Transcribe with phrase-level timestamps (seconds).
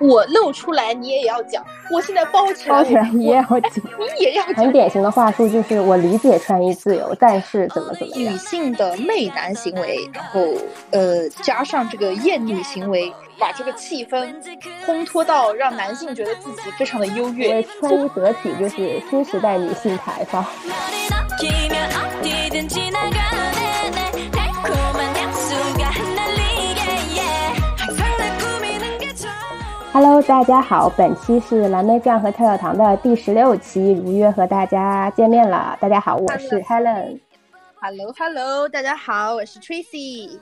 [0.00, 3.70] 我露出来你也要讲，我现在包起来包起来你也要讲，
[4.18, 4.54] 你也要讲。
[4.54, 8.32] 很典型的话术就是我理解穿衣自由，但是怎么怎么样。
[8.32, 10.40] 女性的媚男行为，然后
[10.90, 14.34] 呃加上这个艳女行为，把这个气氛
[14.86, 17.62] 烘托到让男性觉得自己非常的优越。
[17.62, 20.44] 穿衣得体就是新时代女性抬放。
[29.92, 35.76] Hello，大家好，本期是蓝莓酱和跳跳糖的第十六期，如约和大家见面了。
[35.80, 37.18] 大家好，我是 Helen。
[37.80, 40.38] Hello，Hello，大家好，我是 Tracy。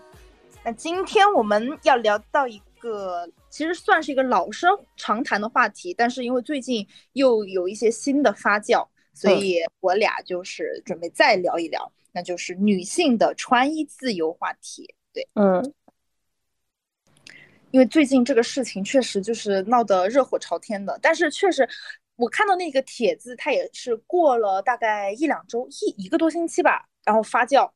[0.62, 14.94] 那今天我们要聊到一个，其实算是一个老生常谈的话题，但是因为最近又有一些新的发酵，所以我俩就是准备再聊一聊，那就是女性的穿衣自由话题。
[15.14, 15.72] 对，嗯。
[17.70, 21.68] 因为最近这个事情确实就是闹得热火朝天的，但是确实，
[22.16, 27.68] 我看到那个帖子，它也是过了大概一两周，一一个多星期吧，然后发酵，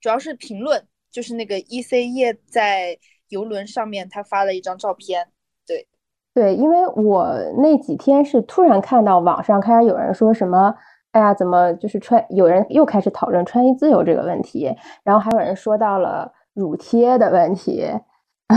[0.00, 5.28] 主要是评论，就是那个 E C 叶在游轮上面，他发了一张照片，
[5.66, 5.86] 对，
[6.32, 10.74] 对，因为我那几天是突然看到网上开始有人说什么，
[11.12, 17.86] 哎呀，怎么就是穿，有人又开始讨论穿衣自由这个问题，然后还有人说到了乳贴的问题。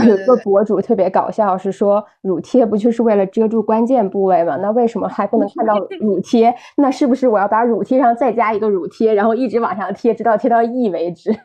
[0.06, 4.56] 有一个博主特别搞笑，是说乳贴不就是为了遮住关键部位吗？
[4.56, 6.54] 那为什么还不能看到 乳贴？
[6.76, 11.36] 那是不是我要把乳贴上再加一个乳贴，然后一直往上贴，直到贴到 E 为止？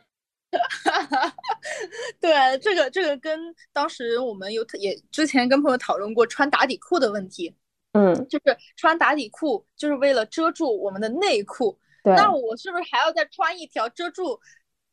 [2.22, 3.38] 对，这个这个跟
[3.74, 7.54] 当时我们有也之前跟朋友讨论过穿打底裤的问题，
[7.94, 14.40] 嗯，就是穿打底裤就是为了遮住我们的内裤，对，那我是不是还要再穿一条遮住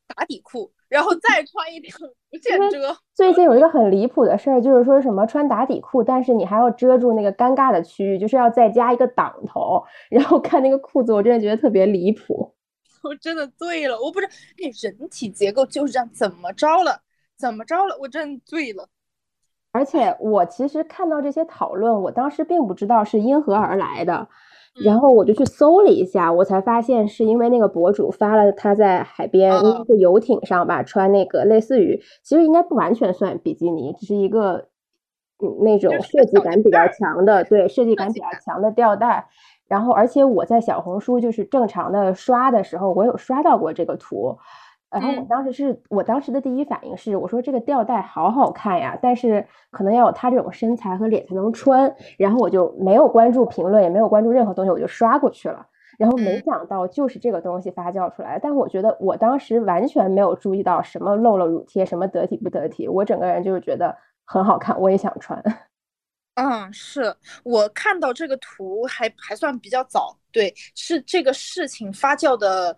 [0.07, 0.71] 打底裤？
[0.89, 1.97] 然后再穿一条
[2.29, 2.95] 不见遮。
[3.13, 9.83] 最近有一个很离谱的事儿，就是说什么穿打底裤，但是你还要遮住那个尴尬的区域，就是要再加一个挡头。
[10.09, 12.53] 然后看那个裤子，我真的觉得特别离谱。
[13.01, 17.01] 我真的醉了，我不是，那人体结构就是这样，怎么着了？
[17.35, 17.97] 怎么着了？
[17.99, 18.87] 我真醉了。
[19.71, 24.29] 而且我其实看到这些讨论，我当时并不知道是因何而来的。
[24.81, 34.67] 然后我就去搜了一下，我才发现是因为那个博主发了他在海边，应该是游艇上吧，穿那个类似于，其实应该不完全算比基尼，只是一个
[35.39, 39.27] 嗯那种设计感比较强的，对，设计感比较强的吊带。
[39.67, 44.37] 然后而且我在小红书就是正常的刷的时候，我有刷到过这个图。
[44.93, 51.93] 然后我当时是我当时的第一反应是，我说这个吊带好好看呀，但是可能要有他这种身材和脸才能穿。
[52.17, 55.65] 然后我就没有关注评论，也没有关注任何东西，我就刷过去了。
[55.97, 65.41] 然后没想到就是这个东西发酵出来，但我觉得我当时完全没有注意到什么露了乳贴，什么得体不得体，我整个人就是觉得很好看，我也想穿。
[66.35, 72.75] 嗯，是我看到这个图还还算比较早，对，是这个事情发酵的。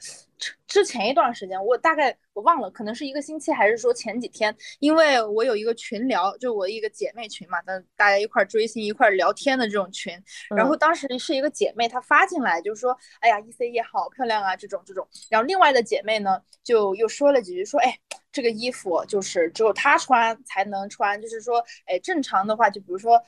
[0.68, 4.56] 之前一段时间，我大概我忘了，可能是一个星期，还是说前几天？
[4.80, 10.14] 因为我有一个群聊，就我一个姐妹群嘛，那大家一块追星、一块聊天的这种群。
[10.56, 15.08] 然后当时是一个姐妹，她发进来，就是说，哎呀，E C E 好漂亮啊，这种这种。
[15.30, 17.98] 然后另外的姐妹呢，就又说了几句，说，哎，
[18.32, 23.22] 这个衣服就是只有她穿才能穿，就是说，哎，正常的话，就比如说。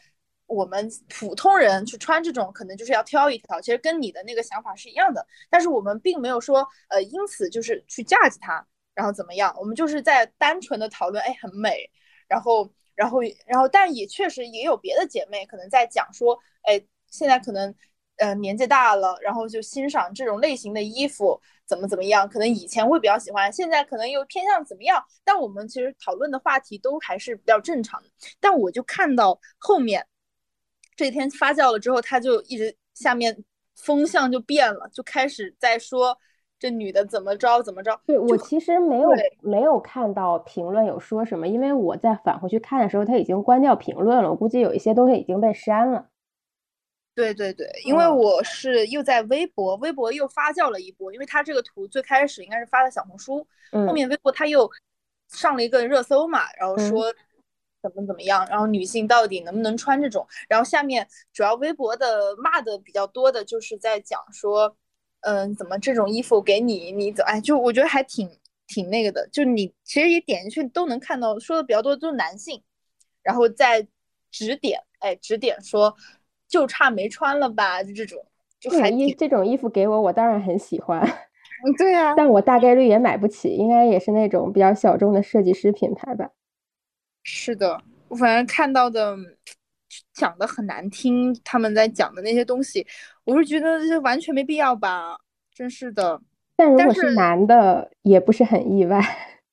[0.48, 5.26] 我们普通人去穿这种，可能就是要挑一挑，其实跟你的那个想法是一样的。
[5.50, 8.66] 但是我们并没有说，呃，因此就是去架子它，
[8.96, 9.54] 然后怎么样？
[9.60, 11.90] 我们就是在单纯的讨论，哎，很美。
[12.28, 17.74] 然后，然后，然后，但也确实也有别的姐妹可能在讲说，哎，现在可能，
[18.18, 22.28] 呃，年纪大了，然后就欣赏这种类型的衣服怎么怎么样？
[22.28, 25.04] 可能以前会比较喜欢，现在可能又偏向怎么样？
[25.24, 28.10] 但我们其实讨论的话题都还是比较正常的。
[28.40, 30.06] 但我就看到后面。
[30.98, 36.18] 这天发酵了之后，他就一直下面风向就变了，就开始在说
[36.58, 38.02] 这女的怎么着怎么着。
[38.08, 44.32] 对我其实没有没有看到评论有说什么，因为我在返回去看的时候，他已经关掉评论了。
[44.32, 46.10] 我估计有一些东西已经被删了。
[47.14, 54.68] 对对对，因为我是又在微博，微博又发酵了一波，因为他这个图最开始应该是发的小红书，后面微博他又
[55.28, 57.14] 上了一个热搜嘛，然后说。
[57.82, 58.46] 怎么怎么样？
[58.50, 60.26] 然后女性到底能不能穿这种？
[60.50, 64.76] 然后下面主要微博的骂的比较多的，就是在讲说，
[65.22, 68.30] 嗯，怎么这种衣服给你，你怎哎，就我觉得还挺
[68.68, 69.28] 挺那个的。
[69.32, 72.62] 就你其实也点进去都能看到，说的比较多都是男性，
[73.24, 73.88] 然后在
[74.32, 75.96] 指点，哎，指点说
[76.48, 78.26] 就差没穿了吧，就这种，
[78.60, 81.02] 就还衣这种衣服给我，我当然很喜欢。
[81.02, 86.30] 嗯，对呀，但我大概率也买不起，应该也是那种比较小众的设计师品牌吧。
[87.30, 89.18] 是的，我反正看到的
[90.14, 92.88] 讲的很难听，他们在讲的那些东西，
[93.26, 95.18] 我是觉得这完全没必要吧，
[95.54, 96.22] 真是的。
[96.56, 99.02] 但如果是男的，也不是很意外。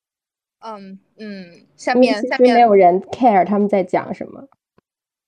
[0.65, 4.47] 嗯嗯，下面下面没有人 care 他们在讲什么。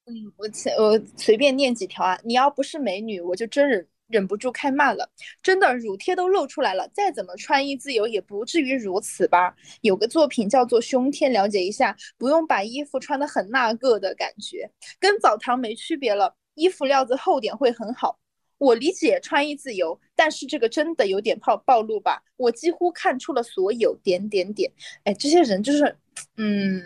[0.06, 0.48] 嗯，我
[0.82, 2.18] 我随便念几条啊。
[2.24, 5.10] 你要不是美女，我就真忍忍不住开骂了。
[5.42, 9.56] 真的，乳贴都露出来了，再怎么穿衣自由也不至于如此吧？
[9.82, 14.70] 有个作品叫做《胸贴》，了解一下，不用把衣服穿的很那个的感觉，
[15.00, 16.36] 跟澡堂没区别了。
[16.56, 18.20] 衣服料子厚点会很好。
[18.58, 22.24] 我理解穿衣自由，但是这个真的有点暴暴露吧？
[22.38, 24.72] 我几乎看出了所有点点点。
[25.04, 25.96] 哎，这些人就是，
[26.38, 26.82] 嗯，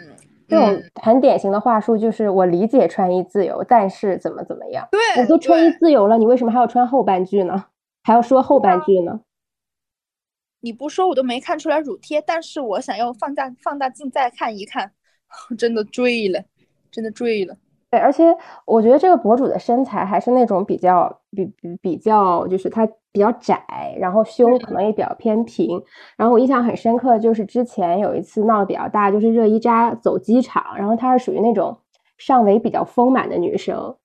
[0.51, 4.88] 这种很典型的话术就是我理解穿衣自由，但是怎么怎么样？
[4.92, 7.65] 对，我都穿衣自由了，你为什么还要穿后半句呢？
[8.03, 9.21] 还要说后半句呢？
[10.59, 14.92] 你不说我都没看出来乳贴，但是我想要放大放大镜再看一看，
[15.57, 16.44] 真的醉了，
[16.92, 17.57] 真的醉了。
[17.91, 18.23] 对，而且
[18.65, 25.77] 我觉得这个博主的身材还是那种比较比比比较，就是他比较窄，然后胸可能也比较偏平。
[26.15, 31.77] 然后我印象很深刻，就是之前有一次闹得比较大，就是热依扎走机场，然后她是属于那种
[32.17, 33.97] 上围比较丰满的女生，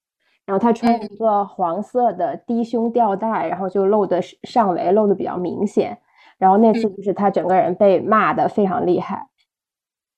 [0.44, 5.96] 然后她穿一个黄色的低胸吊带，然后就露的上围露的比较明显。
[6.38, 9.28] 然后那次就是她整个人被骂的非常厉害。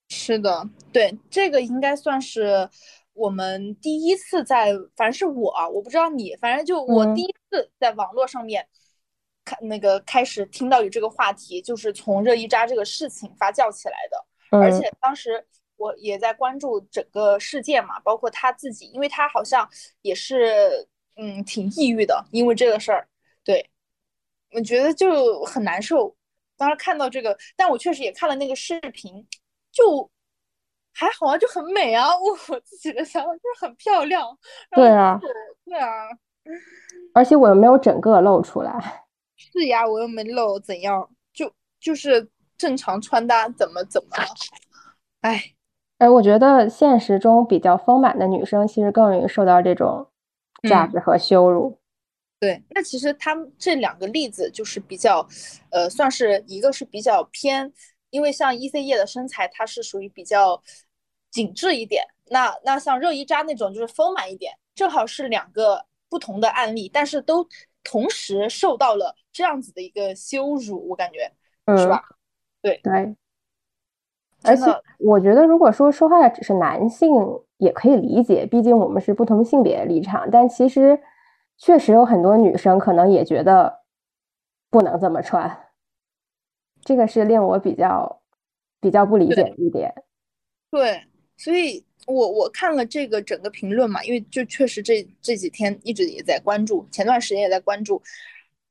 [0.09, 2.67] 是的，对，这个应该算是。
[3.19, 8.65] 我们第一次在，反正是我，我不知道你，反正就我第一次在网络上面
[9.45, 14.25] 看那个开始听到有这个话题，就是从热依扎这个事情发酵起来的。
[14.57, 15.45] 而且当时
[15.77, 19.69] 我也在关注整个事件嘛，包括他自己，因为他好像
[20.03, 20.87] 也是
[21.17, 23.09] 嗯挺抑郁的，因为这个事儿。
[23.43, 23.69] 对，
[24.53, 26.15] 我觉得就很难受。
[26.57, 29.27] 当时看到这个，但我确实也看了那个视频，
[29.73, 30.09] 就。
[30.99, 32.09] 还好啊，就很美啊！
[32.09, 34.27] 我我自己的想法就是很漂亮。
[34.73, 35.17] 对啊，
[35.65, 35.87] 对啊，
[37.15, 39.07] 而且我又没有整个露出来。
[39.37, 41.09] 是呀，我又没露，怎样？
[41.33, 41.49] 就
[41.79, 44.25] 就是正常穿搭，怎么怎么了？
[45.21, 45.41] 哎
[45.99, 50.09] 哎，我觉得现实中比较丰满的女生，其实更容易受到这种
[50.69, 51.79] 价值和羞辱。
[52.41, 55.25] 对，那其实他们这两个例子就是比较，
[55.71, 57.73] 呃，算是一个是比较偏，
[58.11, 60.61] 因为像 E C 叶的身材，它是属于比较。
[61.31, 67.47] 紧致一点，那那像热依扎那种就是丰满一点，正好是两个不同的案例，但是都
[67.85, 71.31] 同时受到了这样子的一个羞辱，我感觉
[71.77, 72.03] 是吧？
[72.63, 73.17] 对对。
[74.45, 74.65] 而且
[75.01, 77.13] 我觉得，如果说说话的只是男性，
[77.57, 80.31] 也可以理解，毕竟我们是不同性别的立场。
[80.31, 81.03] 但其实
[81.57, 83.81] 确实有很多女生可能也觉得
[84.71, 85.67] 不能这么穿，
[86.85, 88.23] 这个是令我比较
[88.81, 89.93] 比较不理解的一点。
[90.71, 91.08] 对。
[91.39, 98.03] 所以，我我看了这个整个评论嘛，因为就确实这这几天一直也在关注，前段时间也在关注，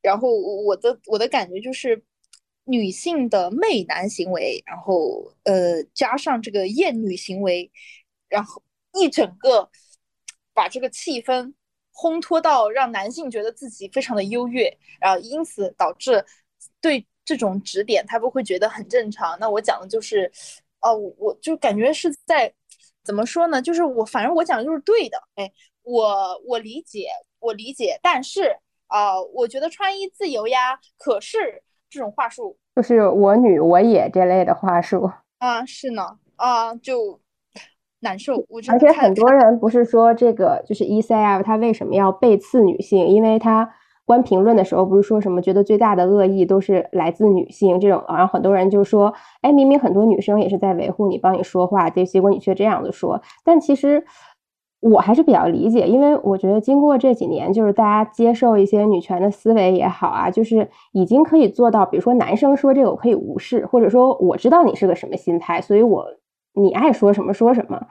[0.01, 2.03] 然后我的我的感觉就是，
[2.65, 7.71] 女性的媚男行为，然后呃加上这个厌女行为，
[8.27, 8.61] 然后
[8.99, 9.69] 一整个
[10.53, 11.53] 把这个气氛
[11.93, 16.25] 烘托到让男性觉得自己非常的优越，然后因此导致
[16.81, 19.39] 对这种指点他不会觉得很正常。
[19.39, 20.29] 那我讲的就是。
[20.81, 22.53] 哦，我就感觉是在
[23.03, 23.61] 怎么说呢？
[23.61, 25.17] 就是我反正我讲的就是对的。
[25.35, 25.51] 哎，
[25.83, 27.07] 我我理解，
[27.39, 30.79] 我理解，但是啊，我觉得穿衣自由呀。
[30.97, 35.09] 可是这种话术，就是我女我也这类的话术
[35.39, 37.19] 啊，是呢啊，就
[37.99, 38.45] 难受。
[38.49, 43.07] 我而且很多人不是说这个就是 E C F 他为什么要背刺女性？
[43.07, 43.73] 因为他。
[44.07, 53.21] 关评论的时候不是说什么觉得最大的恶意都是来自女性这种，然后很多人就说，哎，明明很多女生也是在维护你，帮你说话，结结果你却这样子说。
[53.43, 54.05] 但其实
[54.79, 66.05] 我还是比较理解，因为我觉得经过这几年，就是大家接受一些女权的思维也好啊，就是已经可以做到，比如说男生说这个我可以无视，或者说我知道你是个什么心态，所以我
[66.53, 67.81] 你爱说什么说什么。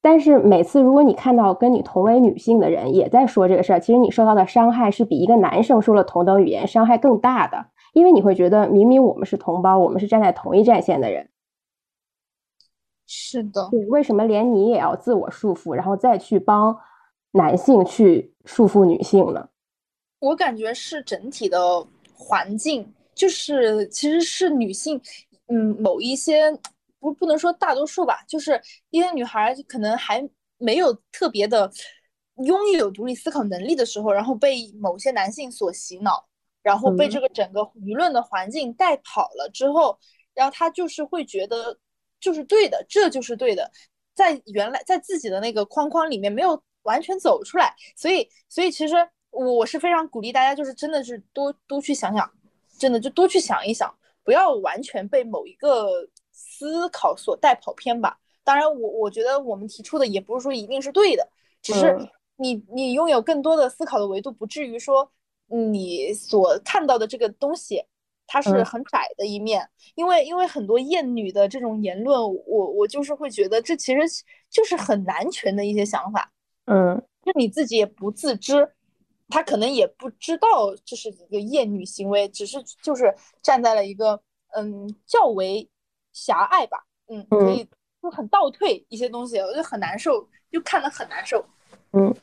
[0.00, 11.28] 但是每次，如果你看到跟你同为女性的人也在说这个事儿，其实你受到的伤害是比一个男生说了同等语言伤害更大的，因为你会觉得明明我们是同胞，我们是站在同一战线的人。
[13.08, 16.78] 是的，对，为什么连你也要自我束缚，然后再去帮
[17.32, 19.48] 男性去束缚女性呢？
[20.20, 21.58] 我感觉是整体的
[22.14, 25.00] 环境，就是其实是女性，
[25.48, 26.56] 嗯，某一些。
[27.00, 31.70] 不不能说大多数吧，就是一些女孩可能还没有特别的
[32.44, 36.28] 拥有独立思考能力的时候，然后被某些男性所洗脑，
[36.62, 39.98] 然后被这个整个舆论的环境带跑了之后，
[40.34, 41.78] 然后她就是会觉得
[42.20, 43.70] 就是对的，这就是对的，
[44.14, 47.74] 在原来在自己的那个框框里面没有完全走出来。
[47.96, 48.94] 所以，所以其实
[49.30, 52.28] 我是非常鼓励大家，就是真的是多多去想想，
[52.78, 53.92] 真的就多去想一想，
[54.24, 58.18] 不要完全被某一个思考所带跑偏吧。
[58.44, 61.28] 当然，我我觉得我们提出的也不是说一定是对的，
[61.60, 61.98] 只是
[62.36, 65.10] 你你拥有更多的思考的维度，不至于说
[65.48, 67.84] 你所看到的这个东西。
[68.30, 74.02] 它是很窄的一面，因为因为很多厌女的这种言论，我我就是会觉得这其实
[74.50, 76.30] 就是很男权的一些想法，
[76.66, 78.70] 嗯，就你自己也不自知，
[79.30, 85.66] 他可能也不知道这是一个厌女行为，只是就是站在了一个嗯较为
[86.18, 87.66] 狭隘吧，嗯，可以
[88.02, 91.44] 就很倒退一些东西，我就很难受，就看得很难受，
[91.92, 92.14] 嗯，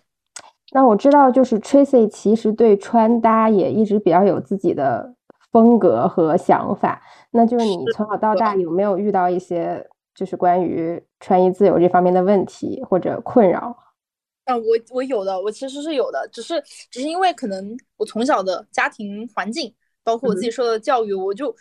[0.72, 5.16] 那我知道就是 Tracy 其实对穿搭也一直比较有自己的。
[5.52, 13.74] 风格和想法，那就是你从小到大有没有遇到一些就是关于穿衣自由这方面的问题或者困扰？
[14.44, 16.62] 啊，我我有的，我其实是有的，只是
[16.92, 19.74] 只是因为可能我从小的家庭环境，
[20.04, 21.56] 包括我自己受的教育，我就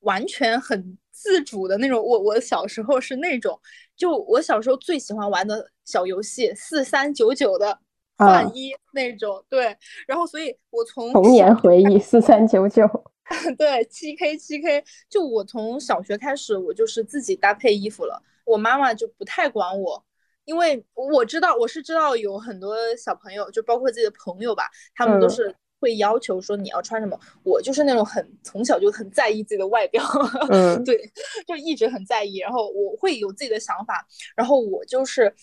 [0.00, 2.00] 完全很自主的那种。
[2.00, 3.60] 我我小时候是那种，
[3.96, 7.78] 就我小时候最喜欢玩的小游戏四三九九的
[8.16, 12.88] 换衣那种，对，然后所以我从童年回忆四三九九。
[13.58, 18.22] 对，七 K 七 K，就我从小学开始，我就是自己搭配衣服了。
[18.46, 20.02] 我妈妈就不太管我，
[20.46, 27.18] 因为我知道我是知道有很多小朋友，就包括自己的朋友吧，他们都是会要求说你要穿什么。
[27.42, 30.02] 我就是那种很从小就很在意自己的外表，
[30.50, 30.98] 嗯， 对，
[31.46, 32.36] 就一直很在意。
[32.38, 34.06] 然后我会有自己的想法，
[34.36, 35.34] 然后我就是，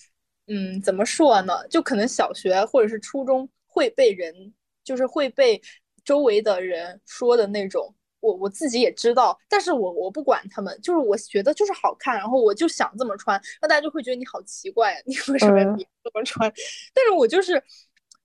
[0.47, 1.67] 嗯，怎么说呢？
[1.69, 5.61] 就可能小学或者是初中会被人，就是会被。
[6.03, 16.47] 周围的人说的那种，我我自己也知道，但是我我不管他们，就是我觉得就是好看，然后我就想这么穿，那大家就会觉得你好奇怪，你为什么要这么穿？
[16.93, 17.59] 但是我就是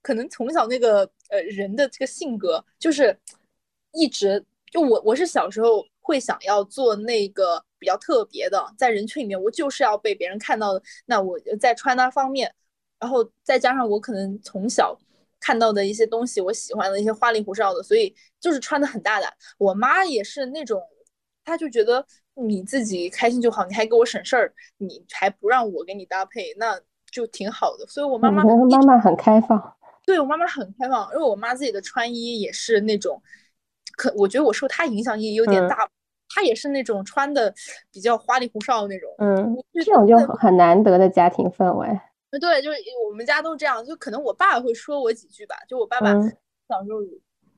[0.01, 3.17] 可能从小那个呃人的这个性格，就是
[3.93, 12.53] 一直就我我是小时候会想要做那个比较特别的，在人群里面我就是要被别人看到的，那我在穿搭方面，
[12.99, 14.97] 然后再加上我可能从小。
[15.43, 19.33] 看到的一些东西，我喜欢的一些花里胡哨的，所以就是穿的很大胆。
[19.57, 20.79] 我妈也是那种，
[21.43, 22.05] 她就觉得
[22.35, 26.79] 你自己开心就好，你还给我省事儿，你还不让我给你搭配，那
[27.11, 27.87] 就挺好的。
[27.87, 29.75] 所以我妈妈妈妈很开放，
[30.11, 33.21] 对我妈妈很开放，因为我妈自己的穿衣也是那种，
[33.95, 35.89] 可我觉得我受她影响也有点大，
[36.27, 37.53] 她也是那种穿的
[37.93, 41.87] 比较花里胡哨的那种，嗯，这种就很难得的家庭氛围。
[42.41, 42.77] 对，就是
[43.09, 45.55] 我们家都这样，就可能我爸会说我几句吧。
[45.65, 46.11] 就我爸爸
[46.67, 47.01] 小时候，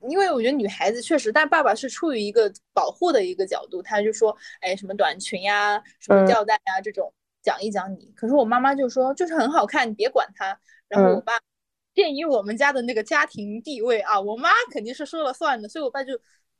[0.08, 8.12] 因为我觉得女孩子确实，但爸爸是出于一个保护的一个角度，他就说，哎，什么短裙呀，什么吊带呀，这种讲一讲你。
[8.14, 10.56] 可是我妈妈就说，就是很好看，你别管他。
[10.88, 11.32] 然后我爸
[11.94, 16.12] 鉴于我们家的那个家庭地位啊，我妈肯定是说了算的，所以我爸就，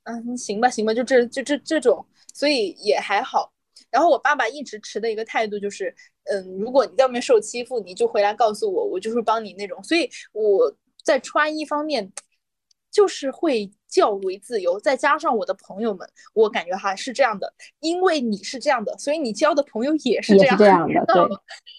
[0.05, 3.53] 嗯，行吧，行吧，就这就这这种，所以也还好。
[3.91, 9.83] 然后我爸爸一直持的一个态度就是，嗯，如果你在外面受欺负，你就回来告诉我，我就是帮你那种。
[9.83, 10.73] 所以我
[11.05, 12.13] 在穿衣方面，
[12.95, 14.79] 就是会较为自由。
[14.79, 21.05] 再加上我的朋友们，我感觉哈是这样的，因为你是这样的，所以你交的朋友也是这样这样的。
[21.07, 21.23] 对，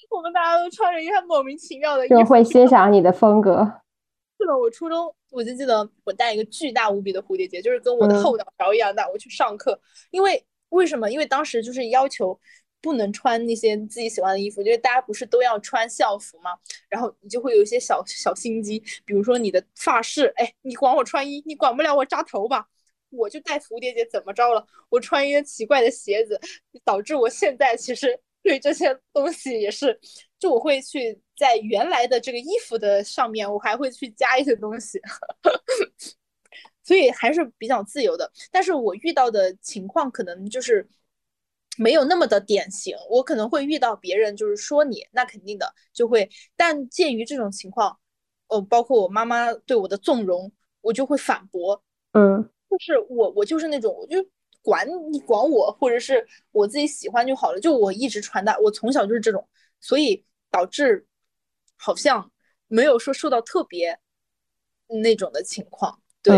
[0.09, 3.59] 我们大家都穿着一很莫名其妙的衣服，就会欣赏你的风格。
[4.37, 9.79] 是的，我初中我就记得我戴一个巨大无比的蝴蝶结，就是跟我的后脑勺一样大，我去上课，
[10.11, 10.45] 因为。
[10.69, 11.09] 为什么？
[11.09, 12.37] 因为当时就是要求
[12.85, 16.51] 不能穿那些自己喜欢的衣服，因为大家不是都要穿校服吗？
[16.87, 22.67] 然后你就会有一些小小心机，比如说你的发饰，哎，你管我穿衣，你管不了我扎头吧？
[23.09, 24.63] 我就戴蝴蝶结，怎么着了？
[24.89, 26.39] 我穿一些奇怪的鞋子，
[26.83, 29.99] 导致我现在其实对这些东西也是，
[30.37, 35.01] 就我会去在原来的这个衣服的上面，我还会去加一些东西。
[36.83, 40.87] 所以还是比较自由的，但是我遇到的情况可能就是
[41.77, 42.95] 没有那么的典型。
[43.09, 46.29] 我可能会遇到别人就是说你，那肯定的就会。
[46.55, 47.97] 但鉴于这种情况，
[48.47, 50.51] 哦，包括我妈妈对我的纵容，
[50.81, 51.81] 我就会反驳。
[52.13, 54.17] 嗯，就是我，我就是那种，我就
[54.61, 57.59] 管你管我，或者是我自己喜欢就好了。
[57.59, 59.47] 就我一直传达，我从小就是这种，
[59.79, 61.05] 所以导致
[61.75, 62.31] 好像
[62.67, 63.99] 没有说受到特别
[64.87, 66.01] 那种的情况。
[66.21, 66.37] 对。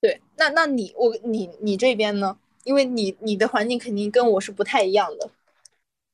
[0.00, 2.38] 对，那那你我你你这边呢？
[2.68, 5.30] 因为你你的环境肯定跟我是不太一样的。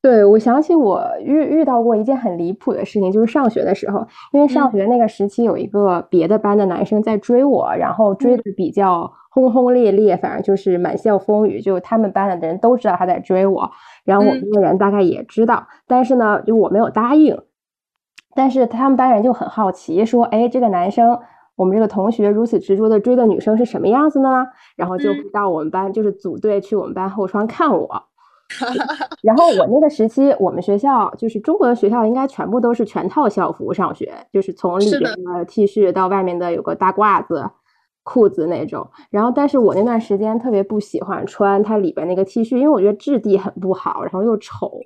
[0.00, 13.68] 对，我想起我遇遇到过一件很离谱的事情，就是上学的时候，因为上学那个时期有一个别的班的男生在追我，然后追的比较轰轰烈烈，反正就是满校风雨，就他们班的人都知道他在追我，
[14.04, 17.36] 然后我们的人大概也知道，但是呢，就我没有答应。
[18.36, 21.20] 但是他们班人就很好奇，说：“哎，这个男生，
[21.56, 24.46] 我们这个同学如此执着的追的女生是什么样子呢？”
[24.76, 28.04] 然后就到我们班，就是组队去我们班后窗看我。
[29.22, 37.50] 然后我那个时期，我们学校就是中国的学校，应该全部都是全套校服上学，就是从里边的 T 恤到外面的有个大褂子、
[38.02, 38.86] 裤子那种。
[39.10, 44.78] 然后，但是我那段时间特别不喜欢穿它里边那个 T 恤，因为我觉得质地很不好，然后又丑。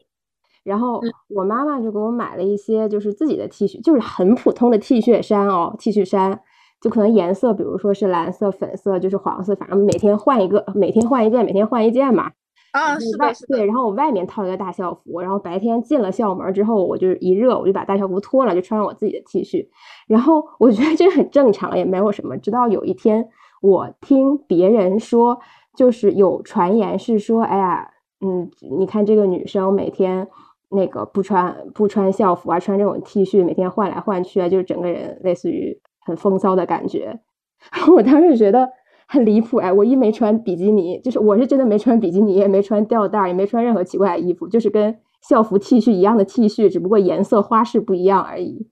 [0.62, 1.00] 然后
[1.34, 6.40] 我妈妈就给我买了一些，就是自己的 T 恤，就是很普通的 T 恤衫哦，T 恤衫，
[6.80, 12.30] 就可能颜色，比如说是蓝色、粉色，就是黄色，反正每天换一个，每天换一件，每天换一件嘛。
[12.73, 19.66] 啊，是的，对，然后我外面套一个大校服，然后白天进了校门之后，我就一热，我就把大校服脱了，就穿上我自己的 T 恤，
[20.06, 22.37] 然后我觉得这很正常，也没有什么。
[22.37, 23.26] 直到有一天，
[23.62, 25.38] 我听别人说，
[25.75, 30.28] 就是有传言是说，哎呀，嗯，你看这个女生每天
[30.68, 37.20] 那个不穿不穿校服啊，穿这种 T 恤，每天换来换去啊，就是整个人类似于很风骚的感觉。
[37.94, 38.68] 我当时觉得。
[39.10, 39.72] 很离谱哎！
[39.72, 48.68] 我一没穿比基尼，就是我是真的没穿比基尼，也没穿吊带，也没穿任何奇怪的衣服，就是跟校服 T 恤一样的 T 恤，只不过颜色花式不一样而已。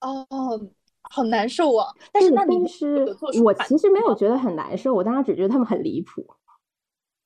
[0.00, 0.24] 哦，
[1.10, 1.88] 好难受啊！
[2.12, 3.04] 但是那你是
[3.42, 6.24] 我其实没有觉得很难受，我当时只觉得他们很离谱。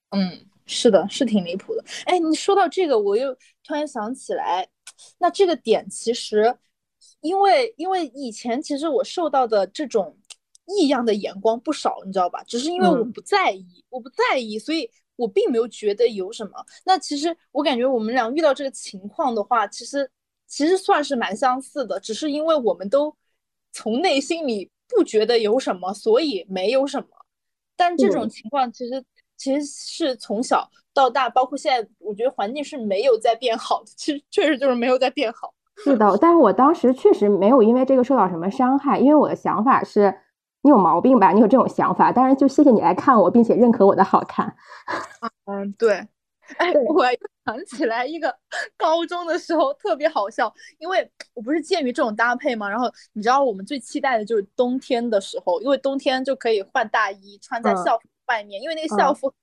[0.09, 0.33] 嗯，
[0.65, 1.85] 是的，是挺离谱的。
[2.07, 4.67] 哎，你说到这个，我又突然想起来，
[5.19, 6.57] 那这个点其实，
[7.21, 10.17] 因为因为以前其实我受到的这种。
[10.71, 12.45] 异样的眼光不少，你知道吧？
[12.47, 16.63] 只是因为我不在意，我不在意，所以我并没有觉得有什么。
[16.85, 20.11] 那其实我感觉我们俩遇到这个情况的话，其实
[20.47, 23.17] 其实算是蛮相似的，只是因为我们都
[23.73, 27.09] 从内心里不觉得有什么，所以没有什么。
[27.75, 29.03] 但这种情况其实
[29.39, 35.55] 其实是从小到大，包括现在，我觉得环境是没有在变好的，其实确实就是没有在变好。
[35.85, 40.15] 是的，但是我当时确实没有因为这个受到什么伤害，因为我的想法是。
[40.61, 41.31] 你有毛病吧？
[41.31, 44.53] 你有这种想法，当然就谢谢你来看我，并且认可我的好看。
[45.47, 45.93] 嗯，对。
[46.57, 47.05] 哎，我
[47.47, 48.35] 想起来一个
[48.77, 59.35] 高中的时候特别好笑，因为我不是鉴于这种搭配嘛，然后你知道我们最期待的就是冬天的时候，因为冬天就可以换大衣穿在校服外面，因为那个校服小，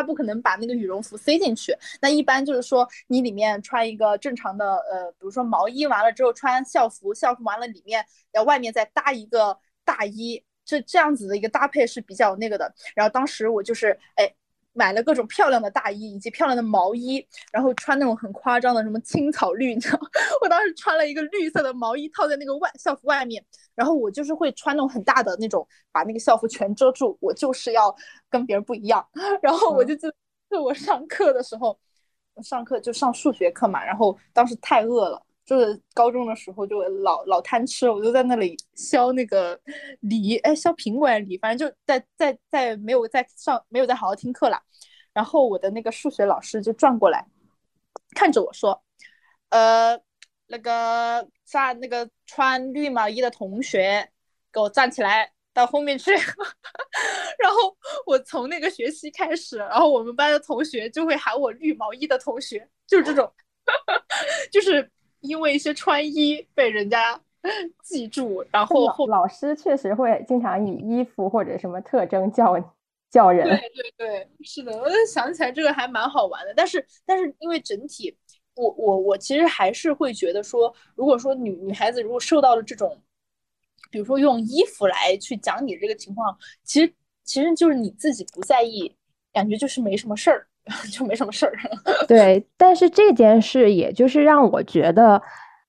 [0.00, 1.76] 它不可能把那个羽绒服塞进去。
[2.00, 10.42] 那一般就是说你里面穿一个正常的，呃，比如说毛衣，完了之后穿校服，校服完了里面要外面再搭一个大衣。
[10.62, 14.32] 这这样子的一个搭配是比较那个的，然后当时我就是哎
[14.72, 19.98] 买了各种漂亮的大衣以及漂亮的毛衣，然后穿那种很夸张的什么青草绿，你知道，
[20.42, 27.94] 我当时穿了一个绿色的毛衣套在那个外校服外面，然后我就是会穿那种很大的那种把那个校服全遮住，我就是要
[28.28, 29.06] 跟别人不一样，
[29.42, 30.12] 然后我就就
[30.48, 31.78] 就我上课的时候，
[32.42, 35.20] 上课就上数学课嘛，然后当时太饿了。
[35.50, 39.60] 就是高中的时候就老老贪吃，我就在那里削那个
[39.98, 44.62] 梨，哎，削苹果还是梨，反正就在在在没有在上没有在好好听课了。
[45.12, 47.26] 然后我的那个数学老师就转过来，
[48.14, 48.80] 看着我说
[49.50, 50.00] ：“呃，
[50.46, 54.08] 那个站那个穿绿毛衣的同学，
[54.52, 56.12] 给我站起来到后面去。
[57.42, 63.28] ”然后我从那个学期开始，然后我们班的同学就会喊我绿毛衣的同学，就是这种，
[64.52, 64.88] 就是。
[65.20, 67.20] 因为一些穿衣被人家
[67.82, 72.54] 记住，然后老师确实会经常以衣服或者什么特征叫
[73.10, 73.46] 叫人。
[73.48, 76.52] 对对对，是的，我就想起来这个还蛮好玩的。
[76.54, 78.14] 但是但是因为整体，
[78.54, 83.00] 我我我其实还是会觉得说，如果说女女孩子如果受到了这种，
[83.90, 86.92] 比如说用衣服来去讲你这个情况，其实
[87.24, 88.94] 其实就是你自己不在意，
[89.32, 90.46] 感觉就是没什么事儿。
[90.92, 91.52] 就没什么事儿，
[92.06, 92.46] 对。
[92.56, 95.20] 但是这件事，也就是让我觉得，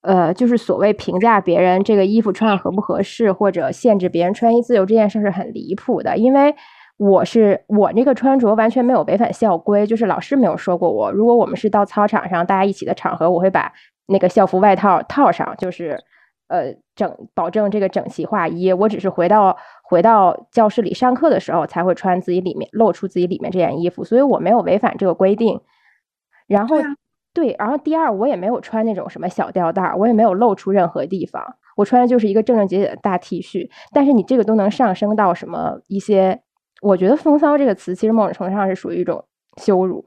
[0.01, 6.17] 呃，就是所谓评价别人这个衣服穿上合不合适，或者限制别人穿衣自由这件事是很离谱的。
[6.17, 6.53] 因为
[6.97, 11.11] 我是我那个穿着完全没有违反校规，就是老师没有说过我。
[11.11, 13.71] 如果我们是到操场上大家一起的场合，我会把
[14.07, 15.97] 那个校服外套套上，就是。
[16.47, 16.65] 呃，
[17.01, 18.71] 整保证这个整齐划一。
[18.71, 25.59] 我只是回到回到教室里上课的时候，才会穿自己里面露出自己里面这件衣服，所以我没有违反这个规定。
[26.45, 26.77] 然后，
[27.33, 31.43] 对，然后第二，我也没有穿那种什么小吊带，我也没有露出任何地方，
[31.75, 33.67] 我穿的就是一个正正经经的大 T 恤。
[33.91, 36.41] 但是你这个都能上升到什么一些？
[36.81, 39.23] 我觉得“风骚”这个词，其实某种程度上是属于一种
[39.57, 40.03] 羞辱。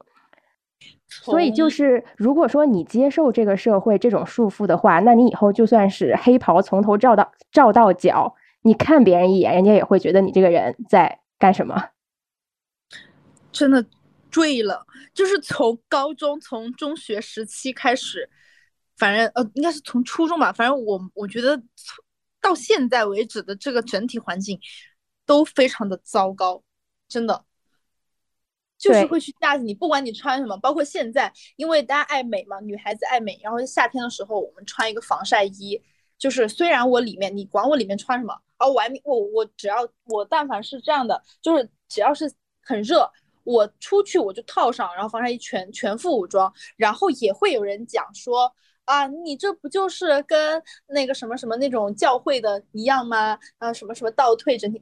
[1.07, 11.89] 所以就是，如果说你接受这个社会这种束缚的话，那你以后就算是黑袍从头罩到罩到脚，你看别人一眼，人家也会觉得你这个人在干什么。
[13.51, 13.85] 真的，
[14.31, 18.29] 醉了，就是从高中从中学时期开始，
[18.97, 20.51] 反正呃，应该是从初中吧。
[20.51, 21.61] 反正我我觉得
[22.41, 24.59] 到现在为止的这个整体环境
[25.25, 26.61] 都非常的糟糕，
[27.07, 27.45] 真的。
[28.85, 35.81] 就是会去架子你，不管你穿什么，包括现在，因为大家爱美嘛，女孩子爱美，然后夏天的时候我们穿一个防晒衣，
[36.19, 43.09] 就是虽然我里面你管我里面穿什么，而我我我只要我但凡是这样的，就是只要是很热，
[43.43, 53.39] 我出去我就套上，然后防晒衣全全副武装，然后也会有人讲说啊，你这不就是跟那个什么什么那种教会的一样吗？
[53.57, 54.79] 啊，什么什么倒退整体，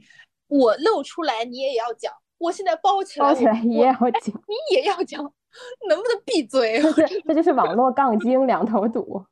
[0.48, 2.14] 我露出来你也要讲。
[2.44, 5.24] 我现在包起来，包起来也要讲，你也要讲，
[5.88, 6.82] 能不能闭嘴？
[7.26, 9.26] 这就是网络杠精两头堵，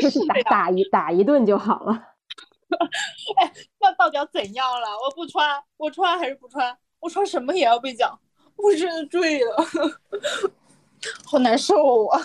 [0.00, 1.92] 就是打打一打一顿就好了。
[3.38, 4.86] 哎，那到底要怎样了？
[5.04, 6.76] 我不穿，我穿还是不穿？
[7.00, 8.16] 我穿什么也要被讲，
[8.56, 9.56] 我真的醉了，
[11.26, 12.20] 好难受啊！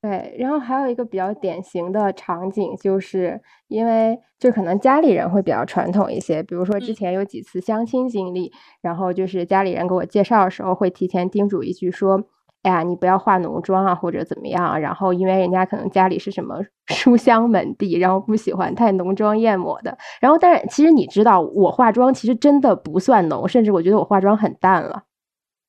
[0.00, 12.22] 对，然后还有一个比较典型的场景，就是因为就可能家里人会比较传统一些，比如说之前有几次相亲经历，然后就是家里人给我介绍的时候，会提前叮嘱一句说
[12.62, 19.98] ：“哎呀，你不要化浓妆啊，或者怎么样。”然后因为人家可能家里是什么书香门第，然后不喜欢太浓妆艳抹的。
[20.20, 25.02] 然后，但是其实你知道，我化妆其实真的不算浓，甚至我觉得我化妆很淡了。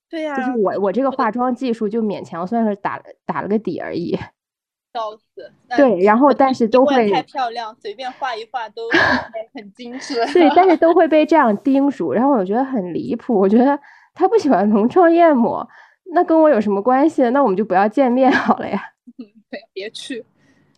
[0.09, 4.17] 对呀，就是我我这个化妆技术就勉强算是打打了个底而已。
[4.91, 5.51] 笑死！
[5.77, 8.89] 对，然后但是都会太漂亮，随便画一画都
[9.53, 10.15] 很精致。
[10.33, 13.39] 对，但是都会被这样叮嘱，然后我觉得很离谱。
[13.39, 13.79] 我觉得
[14.15, 15.67] 他不喜欢浓妆艳抹，
[16.11, 17.29] 那跟我有什么关系？
[17.29, 18.81] 那我们就不要见面好了呀。
[19.51, 20.25] 对，别去。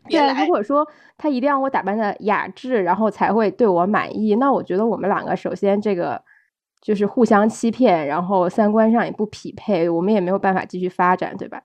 [0.09, 0.85] 对，如果说
[1.17, 6.21] 他一定要我打扮的雅致，然后才会对我满意，那我觉得我们两个首先这个。
[6.81, 11.61] 就是互相欺骗，然后三观上也不匹配，我们也没有办法继续发展，对吧？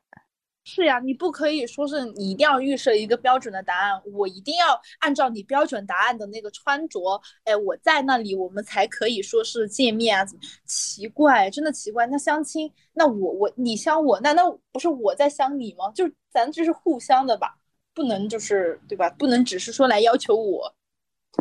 [0.68, 4.66] 是呀，你不可以说是你一定要预设一个标准的答案，我一定要
[4.98, 7.00] 按照你标准答案的那个穿着，
[7.44, 10.24] 哎，我在那里我们才可以说是见面啊？
[10.24, 11.48] 怎么奇怪？
[11.50, 12.04] 真的奇怪。
[12.08, 15.88] 那相亲，那我我你相我，难道不是我在相你吗？
[15.94, 17.56] 就咱这是互相的吧？
[17.94, 19.08] 不能就是对吧？
[19.10, 20.74] 不能只是说来要求我。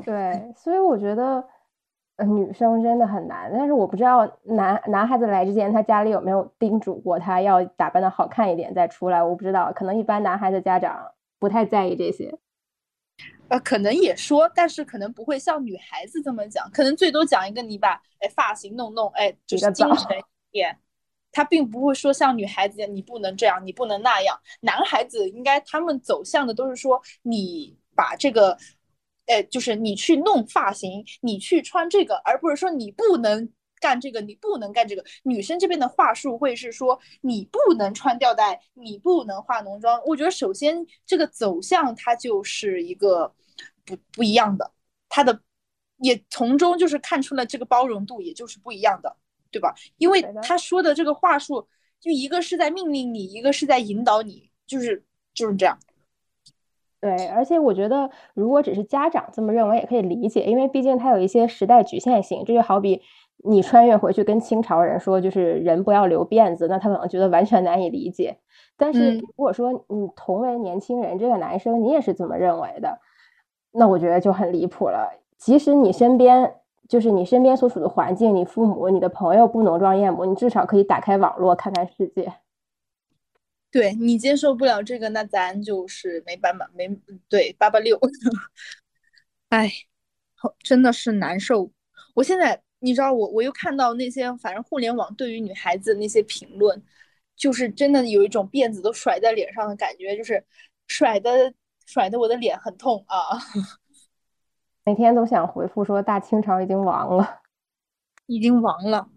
[0.05, 1.43] 对，所以我觉得。
[2.23, 9.21] 女生真的很难，但是我不知道男男孩子来之前，他家里有没有叮嘱过他要打扮的好看一点再出来。
[9.21, 12.33] 我不知道，可能一般男孩子家长不太在意这些。
[13.49, 20.23] 呃，可能也说，但是可能不会像女孩子这么讲，可能最多讲一个你把哎发型弄弄，哎就是精神一
[20.53, 20.77] 点。
[21.33, 24.39] 他并不会说像女孩子你不能这样，你不能那样。
[24.61, 28.57] 男孩子应该他们走向的都是说你把这个。
[29.27, 35.03] 哎，就是你去弄发型，你去穿这个，而不是说你不能干这个，你不能干这个。
[35.23, 40.01] 女生这边的话术会是说你不能穿吊带，你不能化浓妆。
[40.05, 43.33] 我觉得首先这个走向它就是一个
[43.83, 44.71] 不不一样的，
[45.09, 45.41] 它的
[45.97, 49.15] 也从中就是看出了这个包容度，也就是不一样的，
[49.49, 49.73] 对吧？
[49.97, 51.67] 因为他说的这个话术，
[51.99, 55.79] 就一个是在命令你，一个是在引导你，就是就是这样。
[57.05, 62.43] 对，而且我觉得，如果只是家长这么认为，也可以理解，因为毕竟它有一些时代局限性。
[62.45, 63.01] 这就好比
[63.43, 68.37] 你穿越回去跟清朝人说，就是人不要留辫子，那他可能觉得完全难以理解。
[68.75, 72.97] 但是如果说你同为年轻人，这个男生你也是这么认为的，
[73.71, 75.11] 那我觉得就很离谱了。
[75.37, 76.55] 即使你身边
[76.89, 82.33] 就是你身边所处的环境，你父母、你的朋友不浓妆艳抹，你至少可以打开网络看看世界。
[83.75, 86.87] 对你接受不了这个，那咱就是没办法，没
[87.27, 87.99] 对八八六。
[89.49, 89.69] 哎，
[90.63, 91.69] 真的是难受。
[92.13, 96.81] 我现在你知道，我我又看到那些，反正互联网对于女孩子那些评论，
[97.35, 100.41] 就是真的有一种辫子都甩在脸上的感觉，就是
[100.87, 101.53] 甩的
[101.85, 103.37] 甩的我的脸很痛啊。
[104.85, 107.41] 每天都想回复说大清朝已经亡了，
[108.27, 109.09] 已经亡了。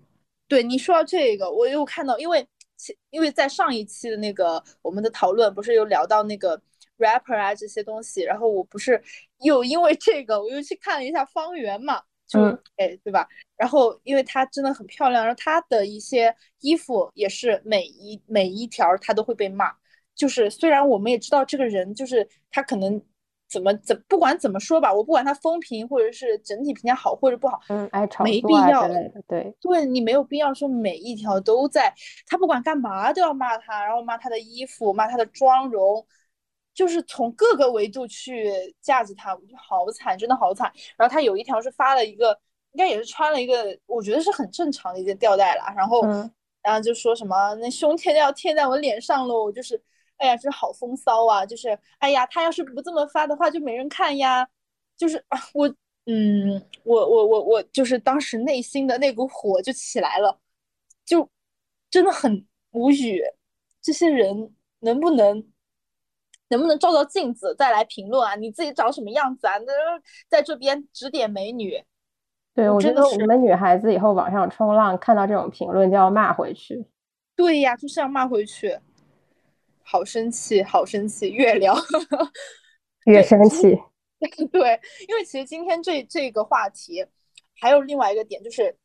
[0.49, 2.49] 对你说到这个，我又看到，因为。
[3.11, 6.61] 因为在上一期的那个我们的讨论，不是有聊到那个
[6.99, 9.03] rapper 啊这些东西，然后我不是
[9.41, 12.41] 又因为这个我又去看了一下方圆嘛，就
[12.77, 13.29] 哎对吧？
[13.57, 19.73] 然后因为她真的很漂亮，然后她的一些衣服也是每一每一条她都会被骂，
[20.15, 23.03] 就是虽然我们也知道这个人就是她可能。
[23.49, 28.87] 怎么怎不管怎么说吧，我不管他风评或者是整体评价好或者不好，嗯，哎，没必要，
[29.27, 31.93] 对，对你没有必要说每一条都在，
[32.27, 36.07] 他不管干嘛都要骂他，然后骂他的衣服，骂他的妆容，
[36.75, 40.71] 就是从各个维度去架子他，我觉得好惨，真的好惨。
[40.97, 42.39] 然后他有一条是发了一个，
[42.73, 46.03] 应该也是穿了一个，我觉得是很正常的一件吊带了，然后，
[46.63, 49.83] 然后就说什么那胸贴要贴在我脸上喽，就是。
[50.19, 51.47] 哎呀，这好风骚啊！
[51.47, 54.47] 就是哎呀，他要是不这么发的话，就没人看呀。
[54.97, 55.69] 就是我，
[56.07, 60.39] 嗯，我我我我，就是当时内心的那股火就起来了，
[61.05, 61.29] 就
[61.89, 63.23] 真的很无语。
[63.81, 65.47] 这些人能不能
[66.49, 68.35] 能不能照照镜子再来评论啊？
[68.35, 69.57] 你自己长什么样子啊？
[69.59, 69.73] 那
[70.29, 71.81] 在这边指点美女。
[72.55, 76.85] 对，我觉得我们女孩子以后网上冲浪看到这种评论就要骂回去。
[77.37, 78.77] 对呀，就是要骂回去。
[79.91, 81.75] 好生气，好生气，越聊
[83.07, 83.75] 越生气。
[84.53, 87.03] 对，因为其实今天这这个话题
[87.59, 88.77] 还有另外一个点，就是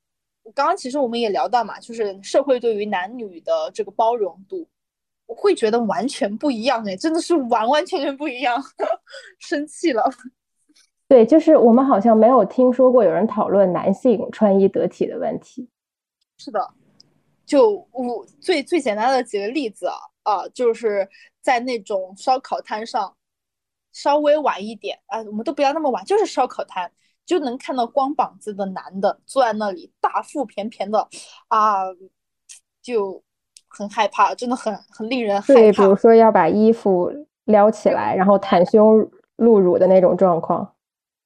[0.56, 4.66] 刚刚其实我们也聊到嘛，就是社会对于男女的这个包容度，
[5.26, 8.64] 我会觉得完全不一样哎，真的是完完全全不一样，
[9.40, 10.10] 生气了。
[11.10, 15.68] 对，就是我们好像没有听说过有人讨论男性穿衣得体的问题。
[16.38, 16.74] 是的，
[17.46, 21.08] 就我最最简单的几个例子啊啊，就是
[21.42, 23.16] 在那种烧烤摊上，
[23.92, 26.92] 稍微晚一点啊，我们都不要那么晚，就是烧烤摊
[27.26, 31.08] 就能看到光膀子的男的坐在那里，大腹便便的
[31.48, 31.84] 啊，
[32.82, 33.24] 就
[33.68, 35.60] 很害怕，真的很很令人害怕。
[35.60, 37.12] 对，比如说要把衣服
[37.46, 40.73] 撩起来，然后袒胸露乳的那种状况。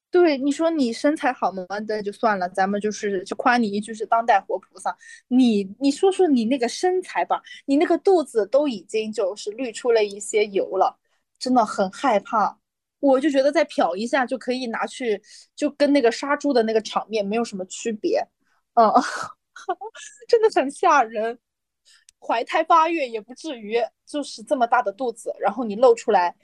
[0.10, 1.66] 对，你说你身材好吗？
[1.88, 4.96] 那就算了，咱们就是就夸你一句是当代活菩萨。
[5.28, 10.98] 你你说说你那个身材吧，你那个肚子都已经就是滤出了一些油了，
[11.38, 12.58] 真的很害怕。
[13.00, 15.22] 我就觉得再瞟一下就可以拿去，
[15.56, 18.26] 就跟那个杀猪的那个场面没有什么区别。
[18.74, 18.92] 嗯，
[20.28, 21.38] 真的很吓人。
[22.20, 26.36] 怀胎八月也不至于，就是这么大的肚子，然后你露出来，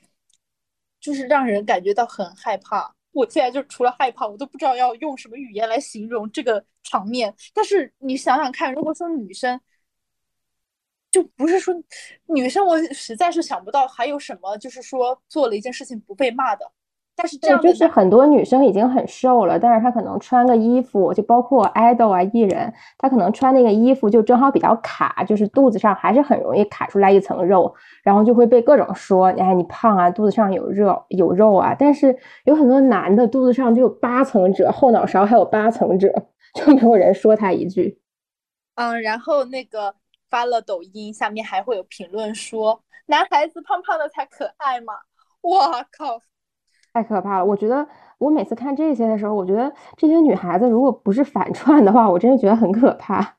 [1.00, 2.94] 就是让人感觉到很害怕。
[3.14, 7.34] 我现在就除了害怕，我都不知道要用什么语言来形容这个场面。
[7.54, 9.60] 但是你想想看，如果说女生，
[11.12, 11.74] 就不是说
[12.26, 16.72] 女生，我实在是想不到还有什么，就是说做了一件事情不被骂的。
[17.16, 27.74] 但是这样就是很多女生已经很瘦了，但是她可能穿个衣服，就包括 idol 啊艺人，她可能穿那个衣服就正好比较卡，就是肚子上还是很容易卡出来一层肉，
[28.04, 31.76] 然后就会被各种说，哎你胖啊，肚子上有肉有肉啊。
[31.78, 36.12] 但是有很多男的肚子上就有八层褶，后脑勺还有八层褶，
[36.56, 38.00] 就没有人说他一句。
[38.76, 39.94] 嗯，然后那个
[40.32, 44.96] 发了抖音，下面还会有评论说，男孩子胖胖的才可爱嘛。
[45.42, 46.20] 哇靠！
[46.94, 47.46] 太可怕了！
[47.46, 47.88] 我觉得
[48.20, 53.36] 我每次看这些的时候，我觉得这些女孩子如果不是反串的话，我真的觉得很可怕。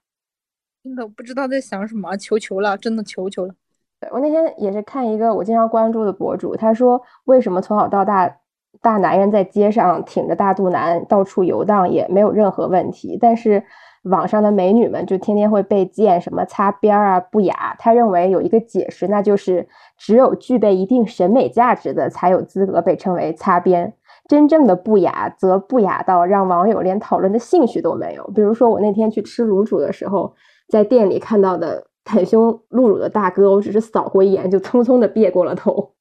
[0.83, 3.55] 真的不知道在想什么，求求了，真的求求了。
[4.01, 8.37] 对我那天也是看一个我经常关注的博主，他说为什么从小到大
[8.81, 13.65] 大男人在街上挺着大肚腩到处游荡也没有任何问题，但是。
[14.05, 23.95] 网上的美女们就天天会被见什么擦边啊不雅，他认为有一个解释，那就是只有具备一定审美价值的才有资格被称为擦边，
[24.29, 28.25] 真正的不雅则不雅到让网友连讨论的兴趣都没有。
[28.35, 30.35] 比如说我那天去吃卤煮的时候，
[30.69, 35.93] 在店里看到的袒胸露乳的大哥，我只是扫过一眼就匆匆的别过了头。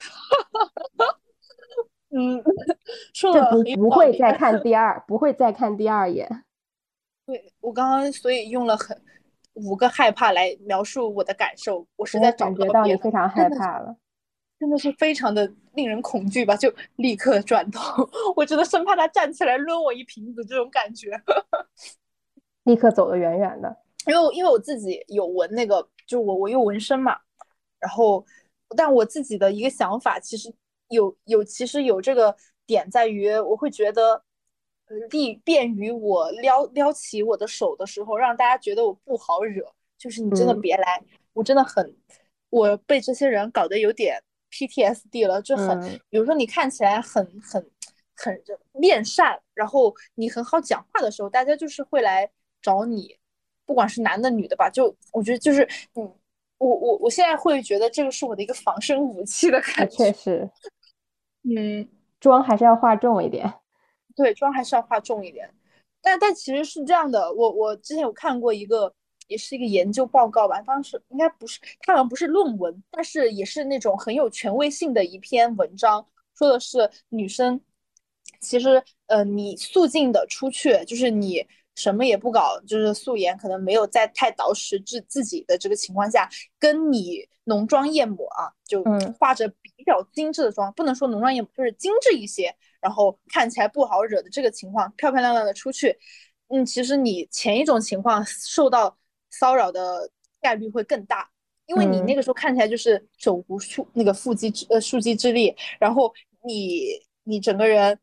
[2.10, 2.42] 嗯，
[3.14, 6.44] 这不不会再看第二，不会再看第二眼。
[7.28, 8.98] 对我刚刚所以用了很
[9.52, 13.94] 五个害怕来描述我的感受，我实在找不到你非常害怕了，
[14.58, 16.56] 真的是非常的令人恐惧吧？
[16.56, 21.10] 就立刻转头， 我真的生怕他站起来抡我一瓶子这种感觉，
[22.64, 23.76] 立刻走得远远的。
[24.06, 27.14] 因为因为我自己有纹那个，就我我有纹身嘛，
[27.78, 28.24] 然后
[28.74, 30.50] 但我自己的一个想法，其实
[30.88, 34.22] 有有其实有这个点在于，我会觉得。
[35.10, 39.64] 利便于我撩撩起我的手的时候，让大家觉得我不好惹。
[39.98, 41.96] 就是你真的别来，我真的很，
[42.50, 44.16] 我被这些人搞得有点
[44.48, 45.42] PTSD 了。
[45.42, 47.68] 就很，比如说你看起来很很
[48.14, 48.40] 很
[48.74, 52.30] 面善，然后你很好讲话的时候，大家就是会来
[52.62, 53.16] 找你，
[53.66, 54.70] 不管是男的女的吧。
[54.70, 56.14] 就我觉得就是，嗯，
[56.58, 59.96] 我我我现在会觉得这个是我的一个防身武器的感觉。
[59.96, 60.50] 确实，
[61.42, 61.88] 嗯，
[62.20, 63.52] 妆还是要化重一点。
[64.18, 65.48] 对妆还是要化重一点，
[66.02, 68.92] 但但其实是这样的，我我之前有看过一个，
[69.28, 76.04] 也是一个研究报告吧，当时应该不是，它好像不是论文，但是也是那种很有权威性的一篇文章，
[76.36, 77.60] 说的是女生，
[78.40, 86.28] 其实呃你素净的出去，就是你什么也不搞，就是素颜，可能没有在太捯饬自自己的这个情况下，
[86.58, 88.82] 跟你浓妆艳抹啊，就
[89.16, 92.52] 化着比较精致的妆，不能说浓妆艳抹，就是精致一些。
[92.80, 95.96] 然后看起来不好惹的这个情况，漂漂亮亮的出去，
[96.48, 98.96] 嗯，其实你前一种情况受到
[99.30, 100.10] 骚扰的
[100.40, 101.28] 概率会更大。
[101.66, 106.10] 因为你那个时候看起来就是手无缚那个缚鸡之呃束鸡之力，然后
[106.42, 106.86] 你
[107.24, 107.98] 你整个人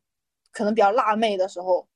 [0.51, 1.87] 可能比较辣妹的时候，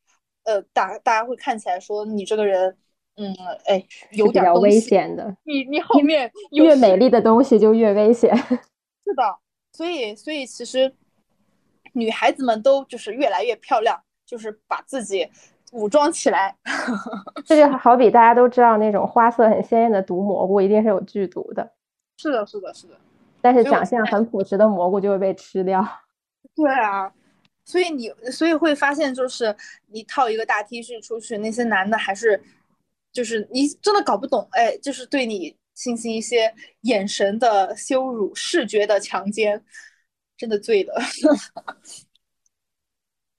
[0.46, 2.76] 呃，大大家会看起来说你这个人，
[3.18, 3.32] 嗯，
[3.65, 5.38] 哎，有点危险的。
[5.44, 8.36] 你你后面越美丽的东西就越危险。
[8.36, 9.38] 是的，
[9.72, 10.92] 所以所以其实
[11.93, 15.30] 女孩子们都就是越来越漂亮，就是把自己。
[15.71, 16.56] 武装起来，
[17.45, 21.73] 这就好比大家都知道那种花色很鲜艳的毒蘑菇一定是有剧毒的。
[22.17, 22.95] 是的，是的，是的。
[23.39, 25.88] 但是长相很朴实的蘑菇就会被吃掉。
[26.58, 27.13] 对啊，
[27.63, 29.56] 所以你所以会发现，就是
[29.91, 32.41] 你套一个大 T 恤出去，那些男的还是
[33.13, 39.63] 就是你真的搞不懂，哎，就是对你进行一些眼神的羞辱、视觉的强奸，
[40.39, 40.93] 真的醉了。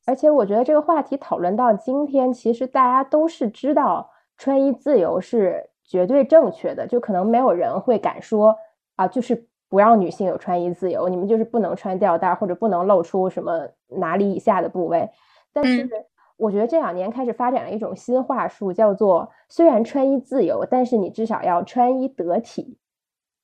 [0.07, 8.57] 而且我觉得这个话题讨论到今天，其实大家都是知道穿衣自由是绝对正确的，就可能没有人会敢说
[8.97, 15.09] 啊，就是不让女性有穿衣自由，你们就是不能穿吊带或者不能露出什么哪里以下的部位。
[15.53, 15.89] 但是
[16.37, 22.79] 我觉得这两年开始发展了一种新话术，叫做虽然穿衣自由，但是你至少要穿衣得体。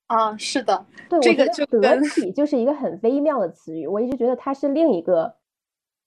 [0.07, 5.35] 啊，是的，对，这个就得体就是一个很微妙的词语，我一直觉得它是另一个。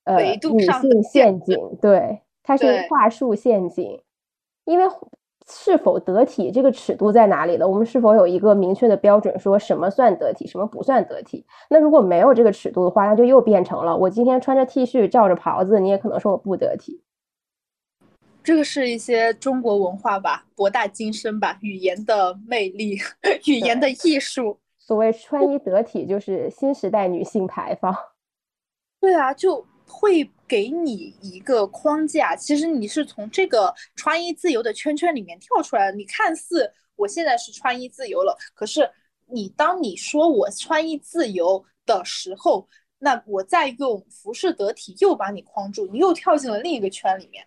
[0.05, 0.15] 呃，
[0.51, 4.01] 女性陷阱，对，它是话术陷阱，
[4.65, 4.85] 因为
[5.47, 7.67] 是否得体这个尺度在哪里呢？
[7.67, 11.45] 我们是否有一个明确的标准，说什么算得体，什么不算得体？
[11.69, 17.03] 那如果没有这个尺度的话，那就又变成了我今天穿着 T 恤罩着袍子，你也可能说我不得体。
[18.43, 22.97] 这个是一些中国文化吧，博大精深吧，语言的魅力，
[23.45, 24.59] 语言的艺术。
[24.77, 27.95] 所谓穿衣得体，就是新时代女性牌坊。
[29.01, 29.65] 对啊，就。
[29.91, 35.97] 会给你一个框架，其实你是从这个穿衣自由的圈圈里面跳出来的。
[35.97, 38.87] 你看似我现在是穿衣自由了，可是
[39.25, 42.67] 你当你说我穿衣自由的时候，
[42.99, 47.43] 那我再用服饰得体又把你框住，你又跳进了另一个圈里面，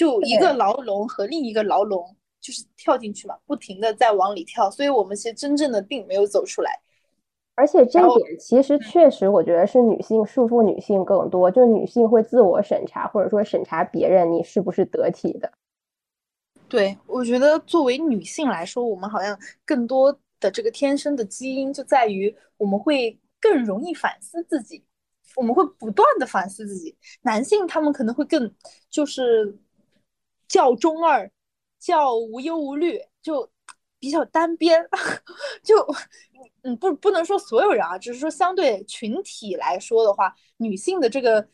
[0.00, 6.80] 就一个牢笼和另一个牢笼就是跳进去嘛，不停的在往里跳，所以我们其实真正的并没有走出来。
[7.54, 15.52] 而且这一点其实确实，我觉得是女性束缚女性更多，就女性会自我审查，或者说审查别人你是不是得体的。
[16.66, 24.82] 对，我觉得作为女性来说，我们好像更多的这个天生的基因就在于我们会更容易反思自己，
[25.36, 26.96] 我们会不断的反思自己。
[27.20, 28.50] 男性他们可能会更
[28.88, 29.54] 就是
[30.50, 31.30] 较中二，
[31.78, 33.50] 较无忧无虑，就
[33.98, 34.84] 比较单边，
[35.64, 35.74] 就。
[36.62, 41.46] 嗯，不，不能说所有人啊，只是说相对群体来说的话，女性的这个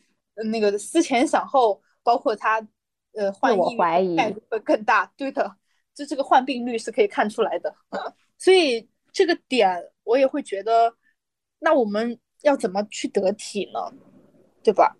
[0.51, 2.65] 那个思前想后，包括她
[3.13, 5.09] 呃患抑郁概率会更大。
[5.15, 5.55] 对的，
[5.93, 7.73] 就这个患病率是可以看出来的。
[8.37, 10.93] 所以这个点我也会觉得，
[11.59, 13.79] 那我们要怎么去得体呢？
[14.63, 14.95] 对吧？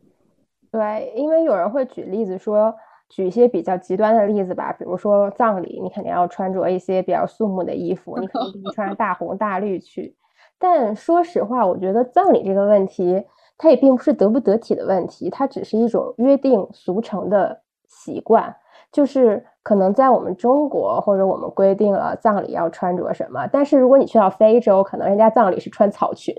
[0.71, 2.73] 对，因为有人会举例子说。
[3.09, 10.15] 举一些比较极端的例子吧，比如说葬礼，你肯定要穿着一些比较肃穆的衣服，你肯定不穿大红大绿去。
[10.59, 13.23] 但说实话，我觉得葬礼这个问题，
[13.57, 18.55] 它也并不是得不得体的问题，它只是一种约定俗成的习惯。
[18.89, 26.33] 就是可能在我们中国，或者我们规定了葬礼要穿着什么，但是如果你去到非洲，可能人家葬礼是穿草裙。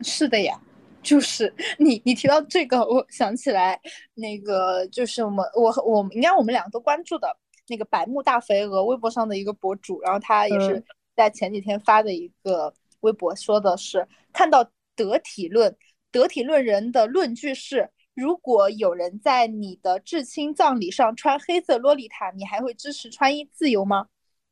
[0.00, 0.60] 是的呀。
[1.02, 3.80] 就是你，你提到这个，我想起来
[4.14, 7.34] 那个，就是我们，我我应该我们两个都关注的
[7.68, 10.82] 那个百慕大肥鹅微博上的一个博主，然后他也是
[11.16, 15.76] 在前几天发的一个微博，说的是看到得体论，
[16.12, 24.06] 得体论人的论据是，如果有人在你的至亲葬礼上穿黑色洛丽塔，你还会支持穿衣自由吗？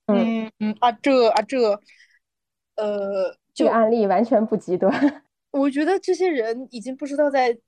[0.07, 1.79] 嗯嗯啊这啊这，
[2.77, 5.23] 呃，这个案例完全不极端。
[5.51, 7.59] 我觉得这些人已经不知道在，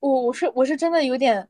[0.00, 1.48] 我我是我是真的有点，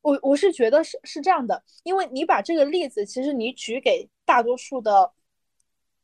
[0.00, 5.12] 我我是觉得是是这样的，因为你把这个例子，其实你举给大多数的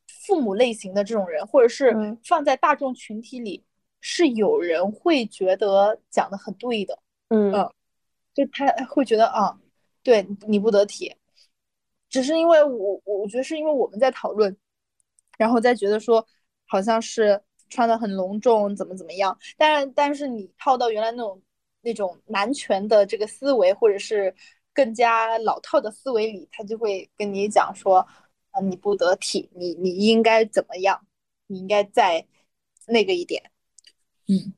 [0.07, 1.93] 父母类型的这种人，或者是
[2.25, 3.64] 放在大众群体里，
[4.01, 6.99] 是有人会觉得讲的很对的，
[7.29, 7.53] 嗯，
[8.33, 9.59] 就他会觉得啊，
[10.03, 11.12] 对你不得体，
[12.09, 14.57] 只是因为我我我觉得是因为我们在讨论，
[15.37, 16.25] 然后再觉得说
[16.66, 17.43] 好像是。
[17.69, 19.37] 穿的很隆重，怎么怎么样？
[19.57, 21.41] 但是但是你套到原来那种
[21.83, 24.35] 那种男权的这个思维，或者是
[24.75, 27.99] 更加老套的思维里，他就会跟你讲说，
[28.51, 31.01] 啊，你不得体，你你应该怎么样？
[31.47, 32.27] 你应该再
[32.87, 33.43] 那个一点。
[34.29, 34.53] 嗯，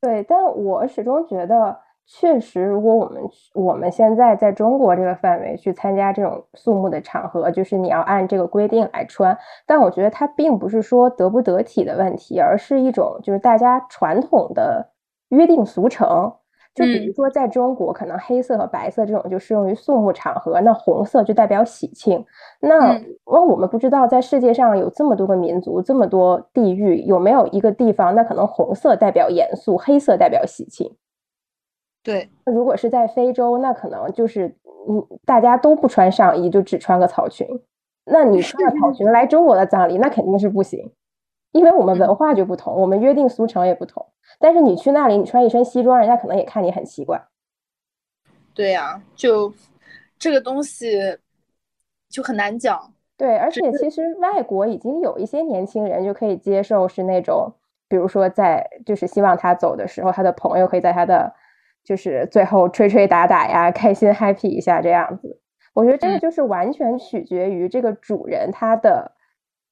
[0.00, 0.22] 对。
[0.22, 1.80] 但我始终觉得，
[2.14, 3.22] 确实，如果我们
[3.54, 9.36] 我们现在在中国这个范围去参加这种肃穆的场合，就是你要按这个规定来穿。
[9.66, 14.90] 但我觉得它并不是说得不得体的问题，而是一种就是大家传统的
[15.30, 16.30] 约定俗成。
[16.74, 22.22] 就比如说，在中国，可能黑色和白色这种就适用于肃穆场合，那红色就代表喜庆。
[22.60, 30.94] 那那我们不知道，在世界上有这么多个民族，这么多地域，有没有一个地方，那可能红色代表严肃，黑色代表喜庆。
[32.02, 34.48] 对，如果是在非洲，那可能就是
[34.88, 37.46] 嗯，大家都不穿上衣，就只穿个草裙。
[38.04, 40.92] 那你穿着草裙来中国的葬礼，那肯定是不行，
[41.52, 44.04] 因为我们文化就不同，我们约定俗成也不同。
[44.40, 47.22] 但是你去那里，你穿一身西装，人家可能也看你很奇怪。
[48.52, 49.54] 对呀，就
[50.18, 50.98] 这个东西
[52.08, 52.92] 就很难讲。
[53.16, 57.52] 对，而且其实外国已经有一些年轻人就可以接受，是那种，
[57.88, 61.32] 比如说在就是希望他走的时候，他的朋友可以在他的。
[61.84, 65.40] 就是最后吹吹打打呀，开心 happy 一下这样子。
[65.74, 69.12] 我觉得这个就是完全取决于这个主人他的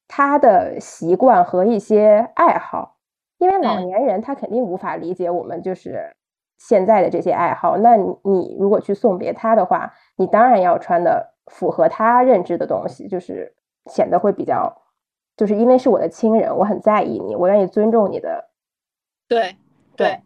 [0.07, 2.97] 他的习惯和一些爱好，
[3.37, 6.15] 因为老年人他肯定无法理解我们就是
[6.57, 7.77] 现在的这些爱好。
[7.77, 13.53] 那你如果去送别他的话，你当然要穿的符合他认知的东西，就是
[13.85, 14.81] 显得会比较，
[15.37, 18.49] 就是因为是我的亲人，我很在意你，我愿意尊重你的。
[19.27, 19.55] 对
[19.95, 20.21] 对。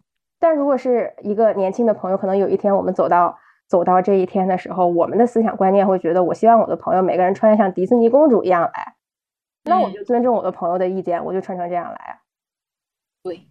[0.46, 3.36] 但如果是一个年轻的朋友，可能有一天我们走到
[3.66, 8.94] 走到这一天的时候，我们的思想观念会觉得，我希望我的朋友每个人穿像迪士尼公主一样来，
[9.64, 12.20] 那我就尊重我的朋友的意见，我就穿成这样来。
[13.24, 13.44] 对，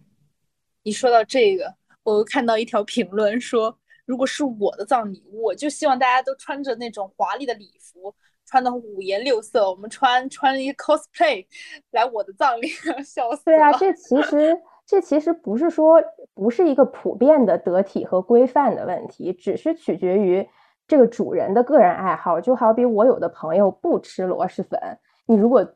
[0.84, 8.14] 你说到这个，我看到一条评论说，如果是我的葬礼，我就希望大家都穿着那种华丽的礼服，
[8.46, 11.44] 穿的五颜六色，我们穿穿一个 cosplay
[11.90, 12.68] 来我的葬礼，
[13.04, 13.44] 笑死。
[13.44, 14.58] 对啊，这其实。
[14.86, 16.00] 这其实不是说
[16.32, 20.48] 不是一个普遍的得体和规范的问题，只是取决于
[20.86, 22.40] 这个主人的个人爱好。
[22.40, 24.80] 就好比我有的朋友不吃螺蛳粉，
[25.26, 25.66] 你如果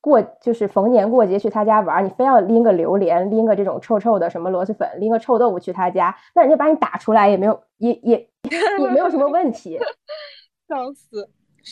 [0.00, 8.28] 过就是逢年过节去他家玩，你非要拎个榴莲，拎个这种臭臭的什么螺蛳粉，拎个臭豆腐去他家，那人家把你打出来也没有，也也
[8.80, 9.78] 也没有什么问题。
[10.68, 11.28] 笑死！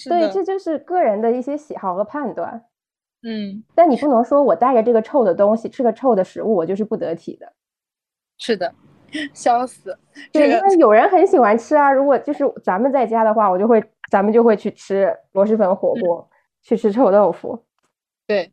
[0.08, 2.64] 对，这就是个人的一些喜好和判断。
[3.24, 7.52] 嗯，但你不能说我带着这个臭的东西吃个臭的食物，我就是不得体的。
[8.36, 8.74] 是的，
[9.32, 9.96] 笑死。
[10.32, 11.92] 对，因为有人很喜欢吃啊。
[11.92, 16.28] 如果就是咱们在家的话，我就会，咱们就会去吃螺蛳粉火锅，
[16.62, 17.64] 去吃臭豆腐。
[18.26, 18.52] 对，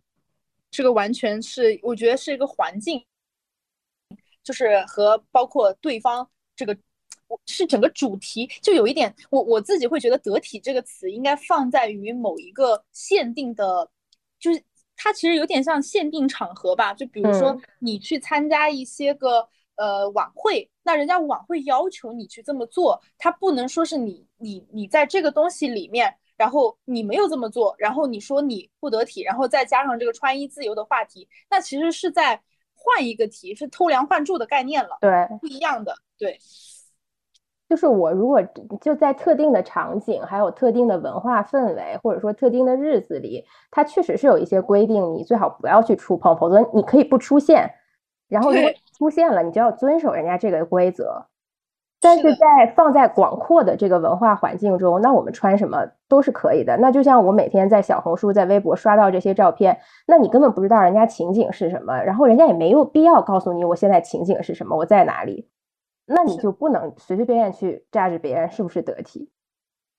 [0.70, 3.04] 这个完全是，我觉得是一个环境，
[4.44, 6.78] 就是和包括对方这个，
[7.48, 13.90] 是整个主题，就有一点，我我自己会觉得“得体”这个词应该放在于某一个限定的。
[14.40, 14.64] 就是
[14.96, 32.42] 它其实有点像限定场合吧，就比如说你去参加一些个呃晚会，那人家晚会要求你去这么做，它不能说是你你你在这个东西里面，然后你没有这么做，然后你说你不得体，然后再加上这个穿衣自由的话题，那其实是在
[32.74, 36.40] 换一个题，是偷梁换柱的概念了，对，不一样的，对。
[37.70, 38.42] 就是我如果
[38.82, 47.70] 就在特定的场景，还有特定的文化氛围，或者说特定的日子里，它确实是有一些规定，你最好不要去触碰，否则你可以不出现。
[48.28, 51.28] 然后如果出现了，你就要遵守人家这个规则。
[52.02, 56.78] 但是在放在广阔的这个文化环境中，那我们穿什么都是可以的。
[56.78, 65.50] 那就像我每天在小红书、在微博刷到这些照片，那你根本不知道人家情景是什么，然后人家也没有必要告诉你我现在情景是什么，我在哪里。
[66.12, 69.30] 那你就不能随随便便去榨着别人是不是得体，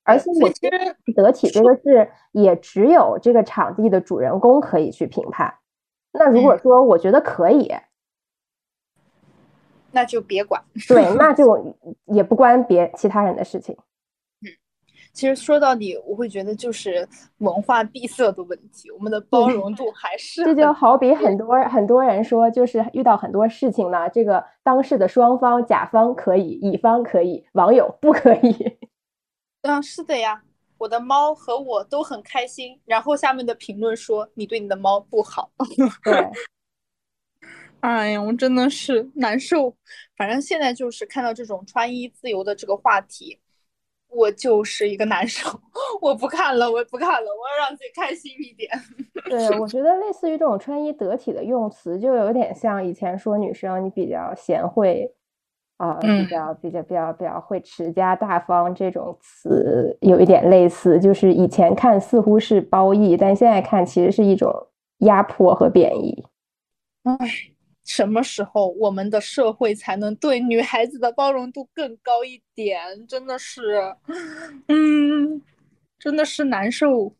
[0.03, 0.77] 而且我觉得
[1.13, 5.53] 得体这个是也只有这个场地的主人公可以去评判。
[6.11, 7.71] 那如果说我觉得可以，
[9.91, 10.61] 那就别管。
[10.87, 13.77] 对，那 就也不关别其他人的事情。
[15.13, 17.07] 其实说到底，我会觉得就是
[17.39, 28.77] 文化闭塞的问题，我们的包容度还是这就好比很多很多人说，就是遇到很多事情呢，这个当事的双方，甲方可以，乙方可以，网友不可以。
[29.63, 30.41] 嗯，是的呀，
[30.77, 35.51] 我的猫和我都很开心，然后下面的评论说你对你的猫不好。
[36.03, 36.29] 对，
[37.81, 39.75] 哎呀，我真的是难受。
[40.15, 43.39] 反正现在就是看到这种穿衣自由的这个话题。
[44.11, 45.49] 我就是一个难受，
[46.01, 48.69] 我不看了，我不看了，我要让自己开心一点。
[49.29, 55.09] 对，我觉得类似于这种穿衣得体的用词，就有点像以前说女生你比较贤惠
[55.77, 60.99] 啊，比较比较比较比较会持家大方这种词，有一点类似。
[60.99, 64.67] 就是以前看似乎是褒义，但现在看其实是一种
[64.99, 66.25] 压迫和贬义。
[67.03, 67.17] 唉，
[67.83, 73.07] 什么时候我们的社会才能对女孩子的包容度更高一点？
[73.07, 73.95] 真的是，
[74.67, 75.41] 嗯，
[75.97, 77.15] 真的是难受。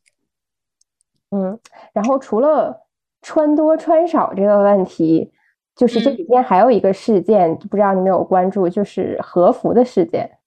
[1.32, 1.60] 嗯，
[1.94, 2.88] 然后除了
[3.22, 5.32] 穿多穿少这个问题，
[5.76, 10.40] 就是这几天还有一个事件，不知道你没有关注，就是和服的事件。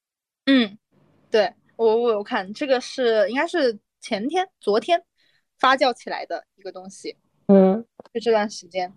[0.46, 0.76] 嗯，
[1.30, 5.02] 对我我有看，这个是应该是前天、昨天
[5.58, 7.16] 发酵起来的一个东西。
[7.48, 8.92] 嗯，就这段时间，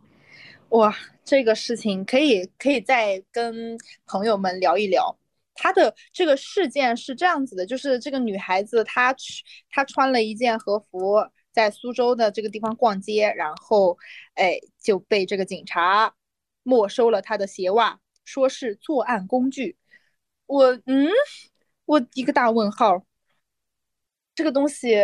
[0.69, 0.93] 哇，
[1.23, 5.17] 这个事情可以可以再跟朋友们聊一聊。
[5.53, 11.15] 他的这个事件是这样子的，就是这个女孩子她去她穿了一件和服，
[11.51, 13.97] 在苏州的这个地方逛街，然后
[14.35, 16.13] 哎就被这个警察
[16.63, 19.77] 没收了她的鞋袜，说是作案工具。
[20.45, 21.09] 我嗯，
[21.85, 23.03] 我一个大问号。
[24.35, 24.95] 这个东西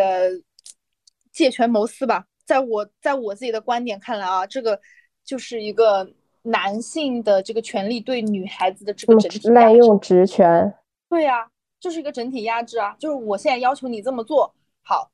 [1.32, 2.28] 借权谋私吧。
[2.46, 4.80] 在我在我自己的观点看来啊，这个
[5.24, 6.10] 就是一个
[6.42, 10.74] 男性的这个权利对女孩子的这个整体滥用职权。
[11.10, 11.50] 对呀，
[11.80, 12.96] 就是一个整体压制啊！
[13.00, 15.12] 就是我现在要求你这么做好，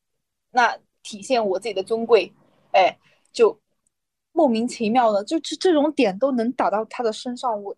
[0.51, 2.33] 那体现我自己的尊贵，
[2.71, 2.97] 哎，
[3.31, 3.59] 就
[4.31, 7.75] 莫名其妙的，就这这种点都能打到他的身上，我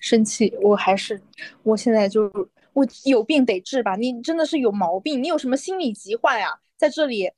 [0.00, 0.56] 生气。
[0.62, 1.20] 我还是
[1.62, 2.32] 我现在就
[2.72, 3.96] 我有病得治吧？
[3.96, 6.60] 你真的是有毛病，你有什么心理疾患呀？
[6.76, 7.30] 在这里。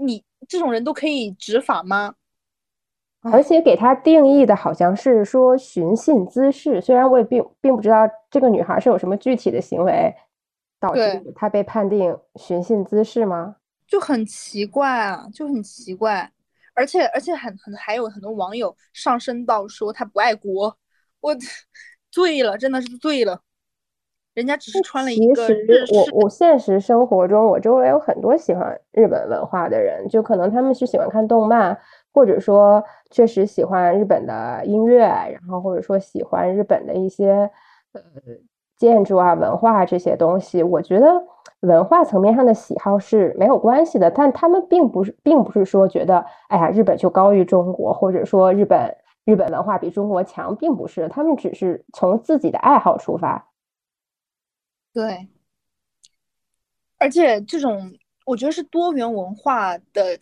[0.00, 2.14] 你这种人都可以执法吗？
[3.22, 10.14] 而且给他定义的好像是说寻衅滋事，虽然我也并并不知道这个女孩是有什么具体的行为
[10.78, 13.56] 导致她被判定寻衅滋事吗？
[13.86, 16.30] 就很奇怪啊，就很奇怪，
[16.74, 20.76] 而且而且很很还有很多网友上升到说她不爱国，
[21.20, 21.36] 我
[22.10, 23.40] 醉了，真的是醉了。
[24.34, 25.48] 人家只是穿了一个。
[25.48, 31.76] 其实我我现实生活中，我周围有很多喜欢日本文化的人，就可能他们是喜欢看动漫，
[32.18, 37.48] 或者说确实喜欢日本的音乐，然后或者说喜欢日本的一些
[37.92, 38.02] 呃
[38.76, 40.60] 建筑啊、文化这些东西。
[40.60, 41.06] 我觉得
[41.60, 53.46] 文化层面上的喜好是没有关系的，但他们并不是，并不是说觉得哎呀日本就高于中国，或者说日本日本文化比中国强，并不是，他们只是从自己的爱好出发。
[54.92, 55.28] 对，
[56.98, 57.92] 而且这种
[58.26, 60.18] 我觉得是多元文化的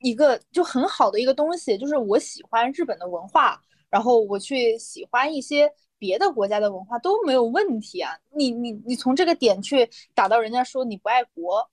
[0.00, 8.12] 一个就很好的一个东西，就是我喜欢日本的文化，然后我去喜欢一些别的国家的文化都没有问题啊。
[8.34, 11.68] 你你你从这个点去打到人家说你不爱国，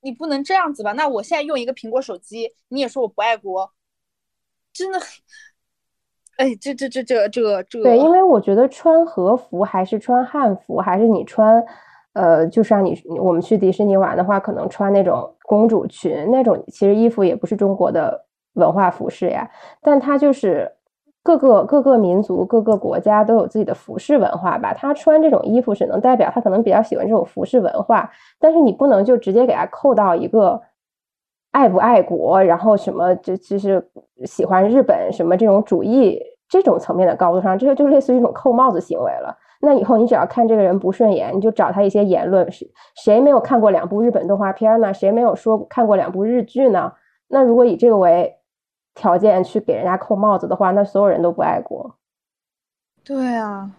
[0.00, 0.92] 你不能这样子吧？
[0.92, 3.72] 那我现在用一个苹果手机，你也说我不爱国，
[4.72, 5.00] 真的。
[6.38, 11.62] 哎，这这这这这这对，因为我觉得穿和服还是穿汉服，还是你穿，
[12.14, 19.50] 呃，就是像你我们去迪士尼玩的话，可能穿那种公主裙那种，其实衣服也不是中国的文化服饰呀。
[19.80, 20.70] 但它就是
[21.22, 24.74] 各个各个民族、各个国家都有自己的服饰文化吧。
[24.74, 30.60] 他穿这种衣服只能代表他可能比较喜欢这种服饰文化，但是你不能就直接给他扣到一个
[31.52, 33.82] 爱不爱国，然后什么就其实
[34.24, 36.20] 喜欢日本什么这种主义。
[36.48, 39.34] 这种层面的高度上，这个就类似于一种扣帽子行为了。
[39.64, 42.50] 那以后你只要看这个人不顺眼，你就找他一些言论。
[42.50, 44.92] 谁谁没有看过两部日本动画片呢？
[44.92, 46.92] 谁没有说看过两部日剧呢？
[47.28, 48.36] 那如果以这个为
[48.92, 51.96] 条件去给人家扣帽子的话，那所有人都不爱国。
[53.04, 53.70] 对啊，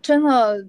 [0.00, 0.64] 真的，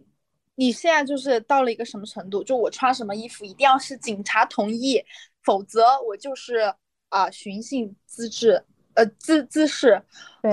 [0.56, 2.44] 你现在就是到了一个什么程度？
[2.44, 5.00] 就我穿什么衣服一定要是警察同意，
[5.44, 6.74] 否则我就是
[7.10, 8.64] 啊寻衅滋事，
[8.96, 10.02] 呃滋滋事。
[10.42, 10.52] 对。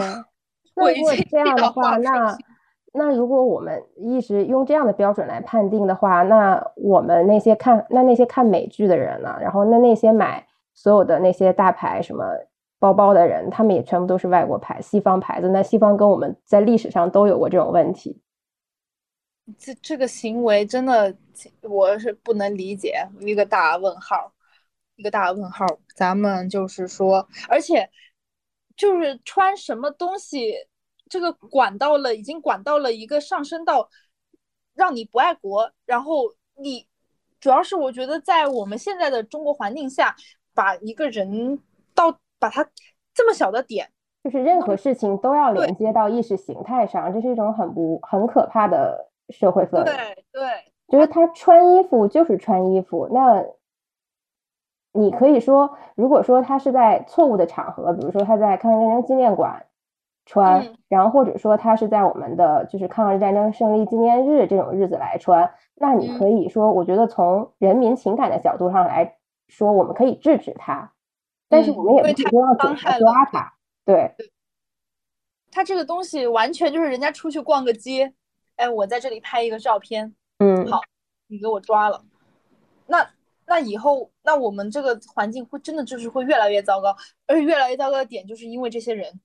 [0.79, 2.37] 那如果这样的话，那
[2.97, 9.37] 那如果我们一直用这样的标准来判定的话，那我们那些看那那些看美剧的人呢？
[9.41, 12.25] 然后那那些买所有的那些大牌什么
[12.79, 15.49] 包包的人，他们也全部都是外国牌、西方牌子。
[15.51, 18.21] 那西方跟我们在历史上都有过这种问题。
[19.59, 21.15] 这这个行为真的
[21.63, 24.33] 我是不能理解，一个大问号，
[24.97, 25.67] 一个大问号。
[25.95, 27.89] 咱们就是说，而且。
[28.77, 30.53] 就是穿什么东西，
[31.09, 33.89] 这个管到了，已经管到了一个上升到
[34.75, 35.71] 让你不爱国。
[35.85, 36.25] 然后
[36.57, 36.87] 你
[37.41, 40.15] 主要是我觉得在我们现在的中国环境下，
[40.55, 41.59] 把一个人
[41.95, 42.67] 到把他
[43.15, 43.91] 这么小的点，
[44.25, 49.85] 就是任何事情都要连接到意识形态上，这是一种很不很可怕的社会氛围。
[49.85, 53.45] 对对，就是他穿衣服就是穿衣服，那。
[54.99, 59.66] 你可以说，如果说他是在错误的场合，比如说他在抗日战争纪念馆
[60.27, 69.16] 穿，然后或者说他是在我们的就是抗日战争胜利纪念日这种日子来穿，那你可以说，我觉得从人民情感的角度上来
[69.47, 70.93] 说，我们可以制止他，
[71.49, 73.55] 但是我们也不是说要警察抓他，
[73.85, 74.14] 对。
[75.53, 78.12] 他这个东西完全就是人家出去逛个街，
[78.57, 80.81] 哎，我在这里拍一个照片，嗯，好，
[81.29, 82.05] 你给我抓了，
[82.89, 83.09] 那
[83.47, 86.95] 那以后那我们这个环境会真的就是会越来越糟糕，
[87.29, 89.20] 而且越来越糟糕的点就是因为这些人。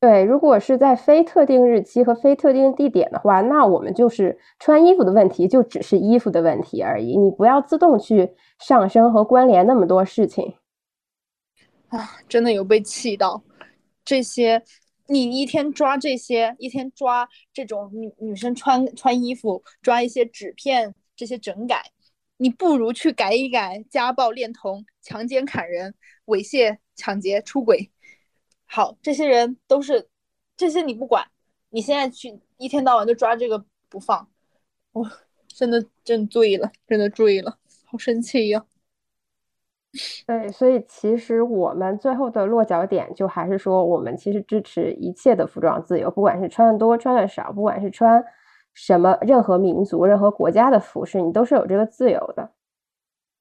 [0.00, 7.18] 对，如果是在非特定日期和非特定地点的话，那我们就是穿衣服的问题，就只是衣服的问题而已。
[7.18, 10.54] 你不要自动去上升和关联那么多事情。
[11.88, 13.42] 啊，真的有被气到。
[14.02, 14.62] 这些
[15.06, 21.82] 你一天抓这些，一天抓这种女女生穿穿衣服，抓一些纸片，这些整改，
[22.38, 25.94] 你不如去改一改家暴、恋童、强奸、砍人、
[26.24, 27.90] 猥亵、抢劫、出轨。
[28.72, 30.08] 好，这些人都是
[30.56, 31.26] 这些你不管，
[31.70, 34.28] 你现在去一天到晚就抓这个不放，
[34.92, 35.04] 我
[35.48, 38.64] 真的真醉了，真的醉了，好生气呀！
[40.24, 48.24] 对，所以其实我们最后的落脚点就还是说，我们其实支持一切的服装自由，不管是穿的多穿的少，不管是穿
[48.72, 52.52] 什么任何民族、任何国家的服饰，你都是有这个自由的。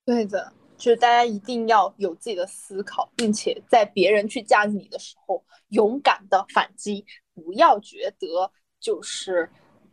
[0.04, 0.54] 对的。
[0.80, 7.06] 就是大家一定要有自己的思考，并且在别人去架你的时候，勇敢的反击，
[7.36, 9.48] 不要觉得就是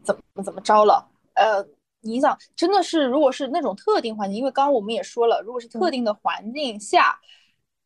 [0.04, 1.10] 怎么怎么着了。
[1.34, 1.66] 呃，
[2.00, 7.18] 你想，真的是如果是那种特定环境，因为刚刚我们也说了，如果是特定的环境下，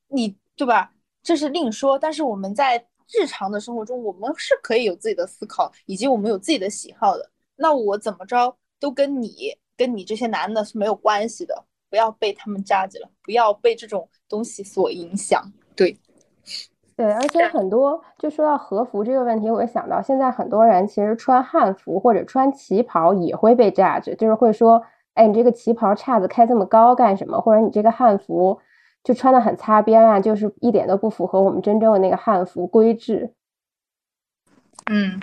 [0.08, 0.92] 你对吧？
[1.22, 1.98] 这是另说。
[1.98, 7.30] 但是我们在日常的生活中，我们是可以有自己的思考，以及我们有自己的喜好的。
[7.56, 11.66] 那我怎么着都跟你跟你这些男的是没有关系的。
[11.90, 15.52] 不要被他们扎着了，不要被这种东西所影响。
[15.74, 15.98] 对，
[16.96, 24.82] 对，而且很多就说到和服这个问题，我想到现在很多人其实穿汉服或者穿旗袍也会被扎着，就是会说，
[25.14, 27.40] 哎，你这个旗袍叉子开这么高干什么？
[27.40, 28.60] 或者你这个汉服
[29.02, 33.34] 就穿的很擦边啊，就是一点都不符合我们真正的那个汉服规制。
[34.90, 35.20] 嗯，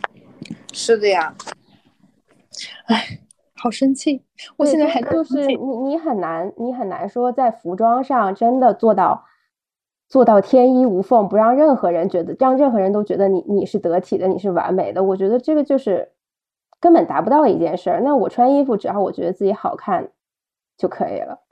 [0.73, 1.33] 是的呀。
[2.87, 3.19] 哎。
[3.57, 4.23] 好生气！
[4.55, 9.25] 我现在还就是你，你很难，你很难说在服装上真的做到
[10.07, 15.03] 做到天衣无缝，不让任何人觉得，让任何人都觉得你你是得体的，你是完美的。
[15.03, 16.13] 我觉得这个就是
[16.79, 18.01] 根本达不到一件事儿。
[18.01, 20.11] 那我穿衣服，只要我觉得自己好看
[20.77, 21.43] 就可以了。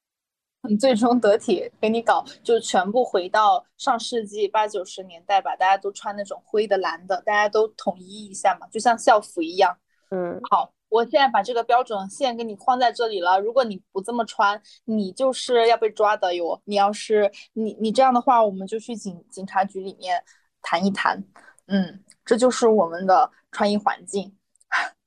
[0.67, 9.75] 你最终得体，给你搞就全部回到上世纪八九十年代吧，大家都穿那种灰的、蓝的，大家都统一一下嘛，就像校服一样。
[10.11, 10.71] 嗯，好。
[10.95, 13.37] 我现在把这个标准线给你框在这里了。
[13.37, 16.61] 如果你不这么穿，你就是要被抓的哟。
[16.63, 20.23] 你要是你你这样的话，我们就去警警察局里面
[20.61, 21.21] 谈一谈。
[21.67, 24.33] 嗯，这就是我们的穿衣环境，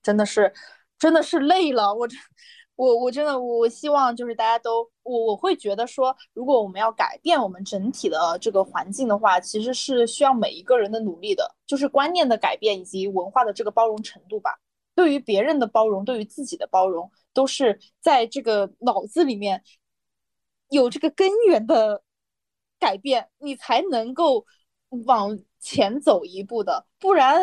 [0.03, 0.53] 真的是
[0.99, 1.95] 真的是累了。
[1.95, 2.07] 我
[2.77, 14.59] 我我真的我希望就是大家都我我会觉得说，如果我们要改变我们整体的这个环境的话，其实是需要每一个人的努力的，就是观念的改变以及文化的这个包容程度吧。
[14.99, 19.63] 对于别人的包容，对于自己的包容，都是在这个脑子里面
[20.71, 22.03] 有这个根源的
[22.81, 24.45] 改变，你才能够
[25.07, 26.85] 往前走一步的。
[26.99, 27.41] 不然，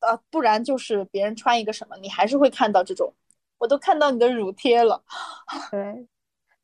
[0.00, 3.14] 啊，不然就是别人穿一个什么，你还是会看到这种。
[3.58, 5.04] 我都看到你的乳贴了。
[5.70, 6.08] 对，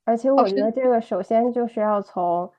[0.03, 2.51] 而且我觉得这个首先就是要从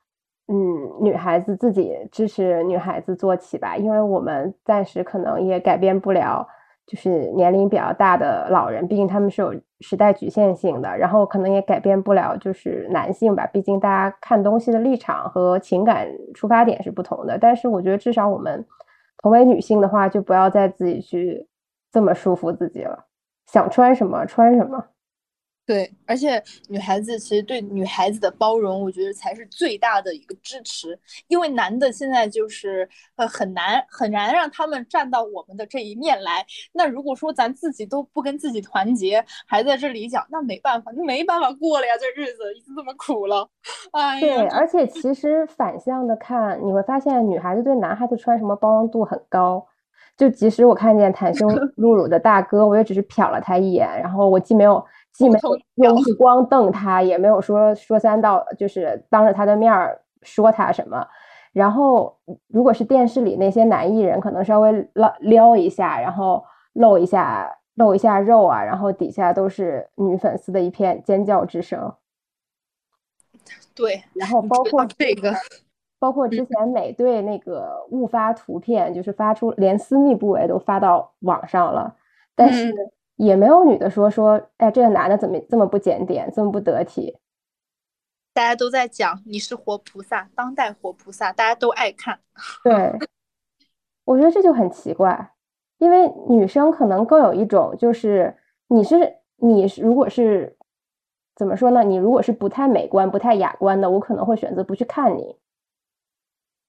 [0.48, 0.56] 嗯
[1.02, 6.48] 女孩子自己支持女孩子做起吧，因为我们暂时可能也改变不了。
[6.90, 17.38] 就是年龄比较大的老人，毕竟他们是有时代局限性的，然后可能也改变不了，就是男性吧，毕竟大家看东西的立场和情感出发点是不同的。
[17.38, 18.66] 但是我觉得至少我们
[19.22, 21.48] 同为女性的话，就不要再自己去
[21.92, 23.06] 这么束缚自己了，
[23.46, 24.84] 想穿什么穿什么。
[25.70, 31.00] 对，而且女孩子其实对女孩子的包容，我觉得才是最大的一个支持。
[31.28, 36.44] 因为男的现在就是呃很难很难让他们站到我们的这一面来。
[36.74, 43.48] 那如果说咱自己都不跟自己团结，还在这里讲，那没办法，那没办法过了呀，这日子已经这么苦了。
[43.92, 49.64] 哎，对，而且其实反向的看，你会发现女孩子对男孩子穿什么包容度很高。
[50.18, 54.84] 就即使我看见袒胸 露乳的大哥，我也只是瞟了他一眼，然后我既没有。
[55.20, 61.06] 既没有用目光瞪他，也没有说说三道，就是当着他的面儿说他什么。
[61.52, 62.18] 然后，
[62.48, 66.42] 如果是电视里那些男艺人，可能稍微撩撩一下，然后
[66.72, 71.94] 露一下露一下肉啊，然后底下都是女粉丝的一片尖叫之声。
[73.76, 75.34] 对，然后包括这个，
[76.00, 81.94] 包括之前美队那个误发图片，就是发出连私密部位都发到网上了，
[82.36, 82.74] 但是。
[83.20, 87.18] 也没有女的说说，哎，这个男的怎么这么不检点，这么不得体？
[88.34, 92.22] 大家都在讲你是活菩萨，当代活菩萨，大家都爱看。
[92.64, 92.98] 对，
[94.06, 95.34] 我觉得这就很奇怪，
[95.80, 98.34] 因为女生可能更有一种就是
[98.68, 100.56] 你是你如果是
[101.36, 101.84] 怎么说呢？
[101.84, 105.36] 你如果是不太美观、不太雅观的，我可能会选择不去看你。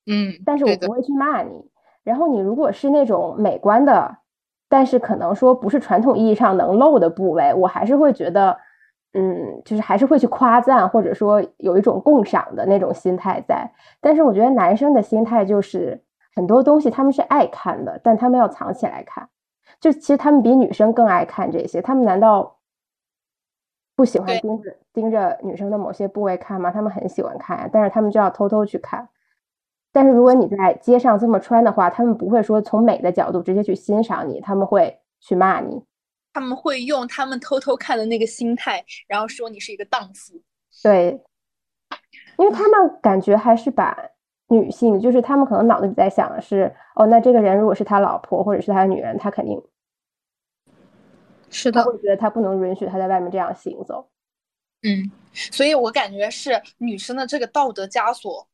[0.07, 1.71] 嗯，但是我不会去骂你。
[2.03, 4.19] 然后你如果是那种美观的，
[4.71, 8.57] 但是可能说不是传统意义上能露的部位，我还是会觉得，
[9.15, 13.69] 嗯，就是还是会去夸赞，或者说有一种共赏的那种心态在。
[14.01, 16.01] 但是我觉得男生的心态就是
[16.37, 19.29] 很多东西他们是爱看的，但他们要藏起来看。
[19.81, 22.57] 就其实他们比女生更爱看这些，他们难道
[23.97, 26.71] 不喜欢盯着盯着女生的某些部位看吗？
[26.71, 29.09] 他们很喜欢看呀，但是他们就要偷偷去看。
[29.93, 35.83] 但是如果你在街上这么穿的话，他们不会说从美的角度直接去欣赏你，他们会去骂你。
[36.33, 40.41] 他们会用他们偷偷看的那个心态，然后说你是一个荡妇。
[40.81, 41.21] 对，
[42.39, 43.99] 因为他们感觉还是把
[44.47, 49.61] 女性，就是他们可能脑子里在想的是，哦，那这个人如果是他老婆或者是他的女人，他肯定
[51.51, 54.09] 是的，会觉得他不能允许他在外面这样行走。
[54.83, 58.47] 嗯，所以我感觉是女生的这个道德枷锁。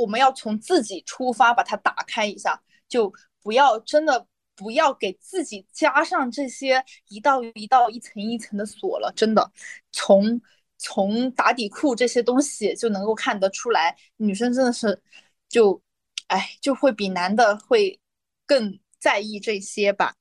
[0.00, 9.12] 我们要从自己出发，把它打开一下，就不要真的不要给自己加上这些一道一道、一层一层的锁了。
[9.16, 9.50] 真的，
[9.92, 10.40] 从
[10.78, 15.00] 从打底裤这些东西就能够看得出来，女生真的是
[15.48, 15.80] 就，
[16.26, 17.98] 哎，就会比男的会
[18.46, 20.14] 更在意这些吧。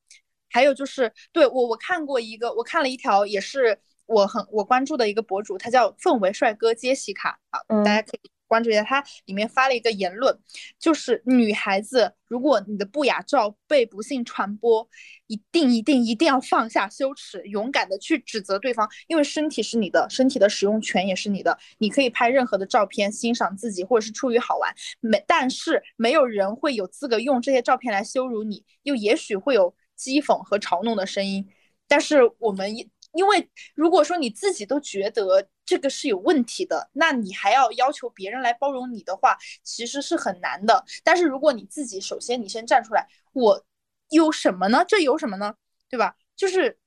[0.50, 8.35] 还有就是，对我我看过一个，我看了一条，也是我很我关注的一个博主，他叫氛围帅哥杰西卡啊，大家可以。
[8.48, 10.38] 关注一下，他里面发了一个言论，
[10.80, 14.88] 就是女孩子，如果你的不雅照被不幸传播，
[15.28, 31.48] 一定一定一定要放下羞耻，勇敢的去指责对方，因为身体是你的，身体的使用权也是你的，你可以拍任何的照片欣赏自己，或者是出于好玩，没，但是没有人会有资格用这些照片来羞辱你，又也许会有讥讽和嘲弄的声音，
[31.88, 32.90] 但是我们一。
[33.16, 40.84] 因为如果说你自己都觉得这个是有问题的，那你还要要求别人来包容你的话，其实是很难的。
[41.04, 43.66] 但是如果你自己首先你先站出来，我
[44.10, 44.84] 有什么呢？
[44.86, 45.56] 这有什么呢？
[45.90, 46.16] 对吧？
[46.36, 46.78] 就是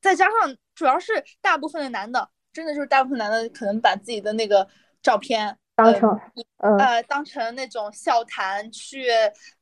[0.00, 4.68] 再加上主要是大部分的男的，真的就是大部分男的可能把自己的那个
[5.00, 6.20] 照片当成
[6.78, 9.06] 呃当成那种笑谈去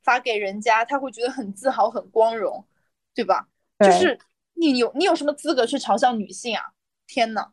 [0.03, 2.67] 发给人家，他会觉得很自豪、很光荣，
[3.15, 3.47] 对吧？
[3.79, 4.19] 就是。
[4.59, 6.63] 你有你有什么资格去嘲笑女性啊？
[7.07, 7.53] 天呐，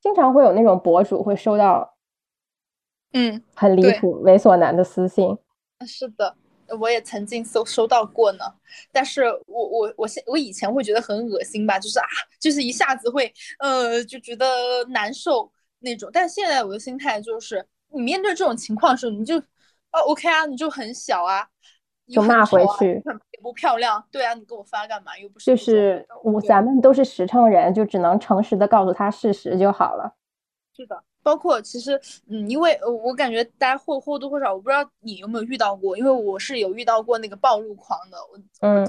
[0.00, 1.96] 经常会有那种博主会收到，
[3.12, 5.36] 嗯，很离谱、猥琐男的私信。
[5.86, 6.36] 是的，
[6.80, 8.44] 我也曾经收收到过呢。
[8.92, 12.06] 但是我我我现我以前会觉得很恶心吧，就是啊，
[12.40, 14.46] 就是一下子会呃就觉得
[14.88, 16.08] 难受那种。
[16.12, 19.38] 但现在我的心态就是，你面对这种情况的时候，你就
[19.90, 21.48] 啊 OK 啊，你就很小啊。
[22.08, 24.02] 就骂回去，也不漂亮。
[24.10, 25.18] 对啊，你给我发干嘛？
[25.18, 30.14] 又不是就是我，咱们都是实诚人，就只能诚实的告诉他事实就好了。
[30.74, 38.16] 是的，包括其实，嗯，因为我感觉大家或或多或少，我不知道你有没有遇到过，因为我是有遇到过那个暴露狂的。
[38.32, 38.86] 我嗯，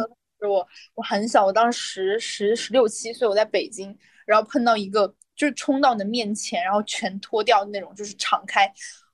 [0.48, 8.72] 我我很小，我当时十十六七岁，我在北京，然后碰到一个就是冲到你的面前，然后全脱掉那种，就是敞开，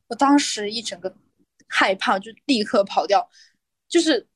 [0.08, 1.12] 我当时一整个
[1.68, 3.28] 害怕，就立刻跑掉。
[3.88, 4.28] 就是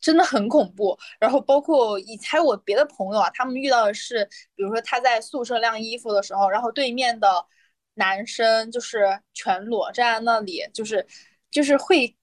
[0.00, 4.24] 真的很恐怖，然后包括以前我别的朋友啊，他们遇到的是，
[4.54, 7.46] 比如说他在宿舍晾衣服的时候，然后对面的
[7.94, 11.06] 男生就是全裸站在那里，就是
[11.50, 12.16] 就是会，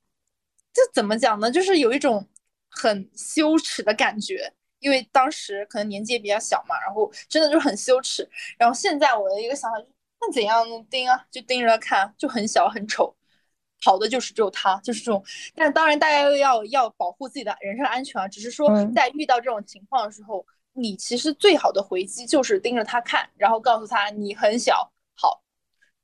[0.74, 1.52] 这怎么讲呢？
[1.52, 2.28] 就是有一种
[2.70, 8.28] 很羞耻的感觉，因为当时可能年纪也比较小嘛，然后真的就很羞耻。
[8.58, 11.26] 然后现在我的一个想法就是，那怎样盯啊？
[11.32, 13.17] 就盯着看，就很小很丑。
[13.84, 15.24] 好的就是只有他，就是这种。
[15.56, 18.28] 但当然，大家又要要保护自己的人身安全啊。
[18.28, 25.42] 只是说，在遇到这种情况的时候，你其实最好的回击就是盯着他看，然后告诉他你很小，好，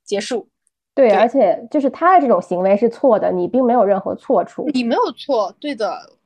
[0.04, 0.48] 结束。
[0.94, 4.70] 对，而且就是他的这种行为是错的，你并没有任何错处。
[4.72, 6.16] 你没有错，对的。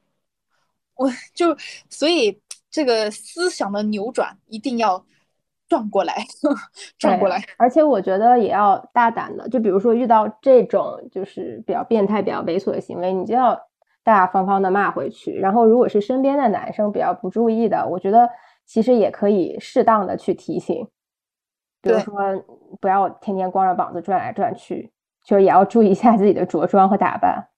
[0.95, 1.57] 我就
[1.89, 2.39] 所以
[2.71, 5.05] 这个思想的扭转一定要。
[5.69, 6.15] 转过来，
[6.99, 13.55] 转过来，而且我觉得也要大胆的，就比如说遇到这种就是比较变态、比较猥琐的行为，你就要
[14.03, 15.33] 大大方方的骂回去。
[15.33, 18.31] 然后，如果是身边的男生比较不注意的，我觉得
[18.65, 20.89] 其实也可以适当的去提醒，
[21.83, 22.15] 比如说
[22.81, 24.91] 不要天天光着膀子转来转去，
[25.25, 27.49] 就是也要注意一下自己的着装和打扮。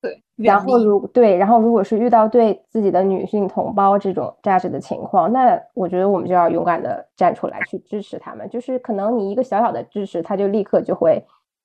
[0.00, 8.48] 对，然后如对，然后如果是遇到对自己的女性同胞这种价值的情况，那我觉得我们就要勇敢的站出来去支持他们。
[8.48, 11.24] 就是可能你一个小小的支持，他就立刻就会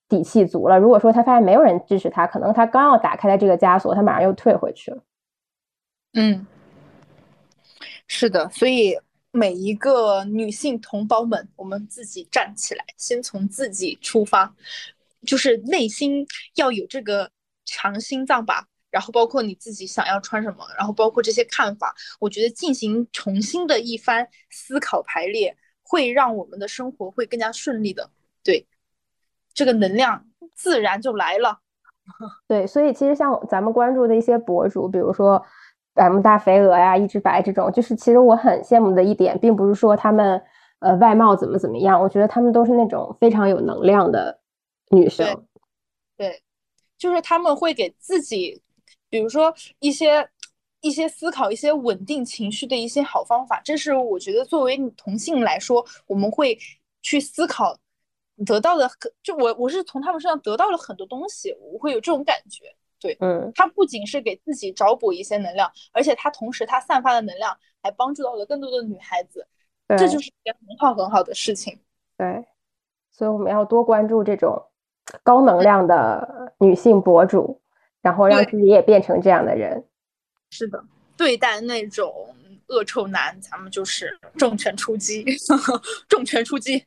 [0.10, 0.80] 底气足了。
[0.80, 5.04] 如果说他发现没有人支持他，可能他刚要打开的这个枷锁，他马上又退回去了。
[6.14, 6.48] 嗯，
[8.08, 8.98] 是的，所以
[9.32, 14.56] 每一个女性同胞们，我们自己站起来，先从自己出发，
[15.26, 16.26] 就是内心
[16.56, 17.30] 要有这个
[17.66, 18.68] 强心脏吧。
[18.90, 28.12] 然后包括你自己想要穿什么，然后包括这些看法，我觉得进行重新的一番思考排列，会让我们的生活会更加顺利的。
[28.44, 28.68] 对，
[29.52, 31.60] 这个能量自然就来了。
[32.48, 35.44] 对，所以其实像咱们关注的一些博主，比如说
[35.96, 40.40] M 大肥鹅呀、一只白这种，就是其实我很羡慕的一点，并不是说他们
[40.80, 44.40] 呃外貌怎么怎么样，我觉得他们都是那种非常有能量的
[44.90, 45.46] 女生。
[46.16, 46.44] 对，
[47.04, 48.62] 就是他们会给自己。
[49.10, 50.26] 比如说一些
[50.80, 56.58] 一些思考、一些稳定情绪的一些好方法，这是我觉得作为同性来说，我们会
[57.02, 57.78] 去思考
[58.46, 58.90] 得到的。
[59.22, 62.74] 就我我是从他们身上得到了很多东西，我会有这种感觉。
[63.00, 69.46] 对，嗯，他不仅是给自己找补一些能量，而且他同时他散发的能量还帮助到了更多的女孩子，
[69.90, 71.78] 这就是一件很好很好的事情。
[72.18, 72.46] 对，
[73.12, 74.66] 所以我们要多关注这种
[75.22, 77.60] 高能量的女性博主。
[78.02, 79.82] 然后让自己也变成这样的人，
[80.50, 80.84] 是的，
[81.16, 82.36] 对待那种
[82.68, 85.26] 恶臭男，咱们就是重拳出击，
[86.10, 86.84] 重拳出击。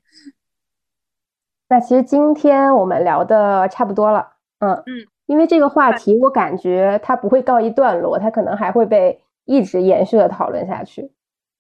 [1.71, 11.11] 那其实今天我们聊的差不多了，嗯嗯，因为这个话题我感觉它不会告一段落，它可能还会被一直延续的讨论下去。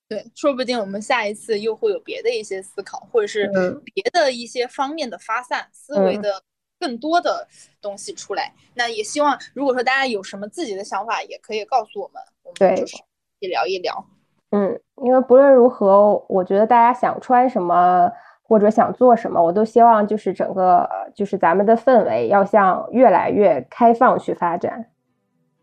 [0.06, 3.50] 对，说不定我们下一次又会有别的一些思考，或者是
[3.94, 6.42] 别的一些方面的发散思维的。
[6.79, 7.47] 更多的
[7.81, 12.97] 东西出来，那也希望，如果说大家有什么自己的想法，也可以告诉我们，我们就是
[13.41, 14.07] 一聊一聊。
[14.51, 18.11] 嗯，因为不论如何，我觉得大家想穿什么
[18.43, 24.91] 或者想做什么，我都希望就是整个就是咱们的氛围要向越来越开放去发展。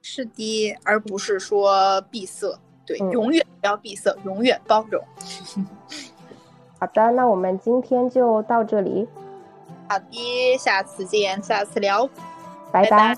[0.02, 2.60] 是的，而不是说闭塞。
[2.86, 5.02] 对，永远不要闭塞，永远包容。
[6.78, 9.08] 好的，那我们今天就到这里。
[9.94, 12.10] 好的，下次见，下次聊，
[12.72, 13.16] 拜拜。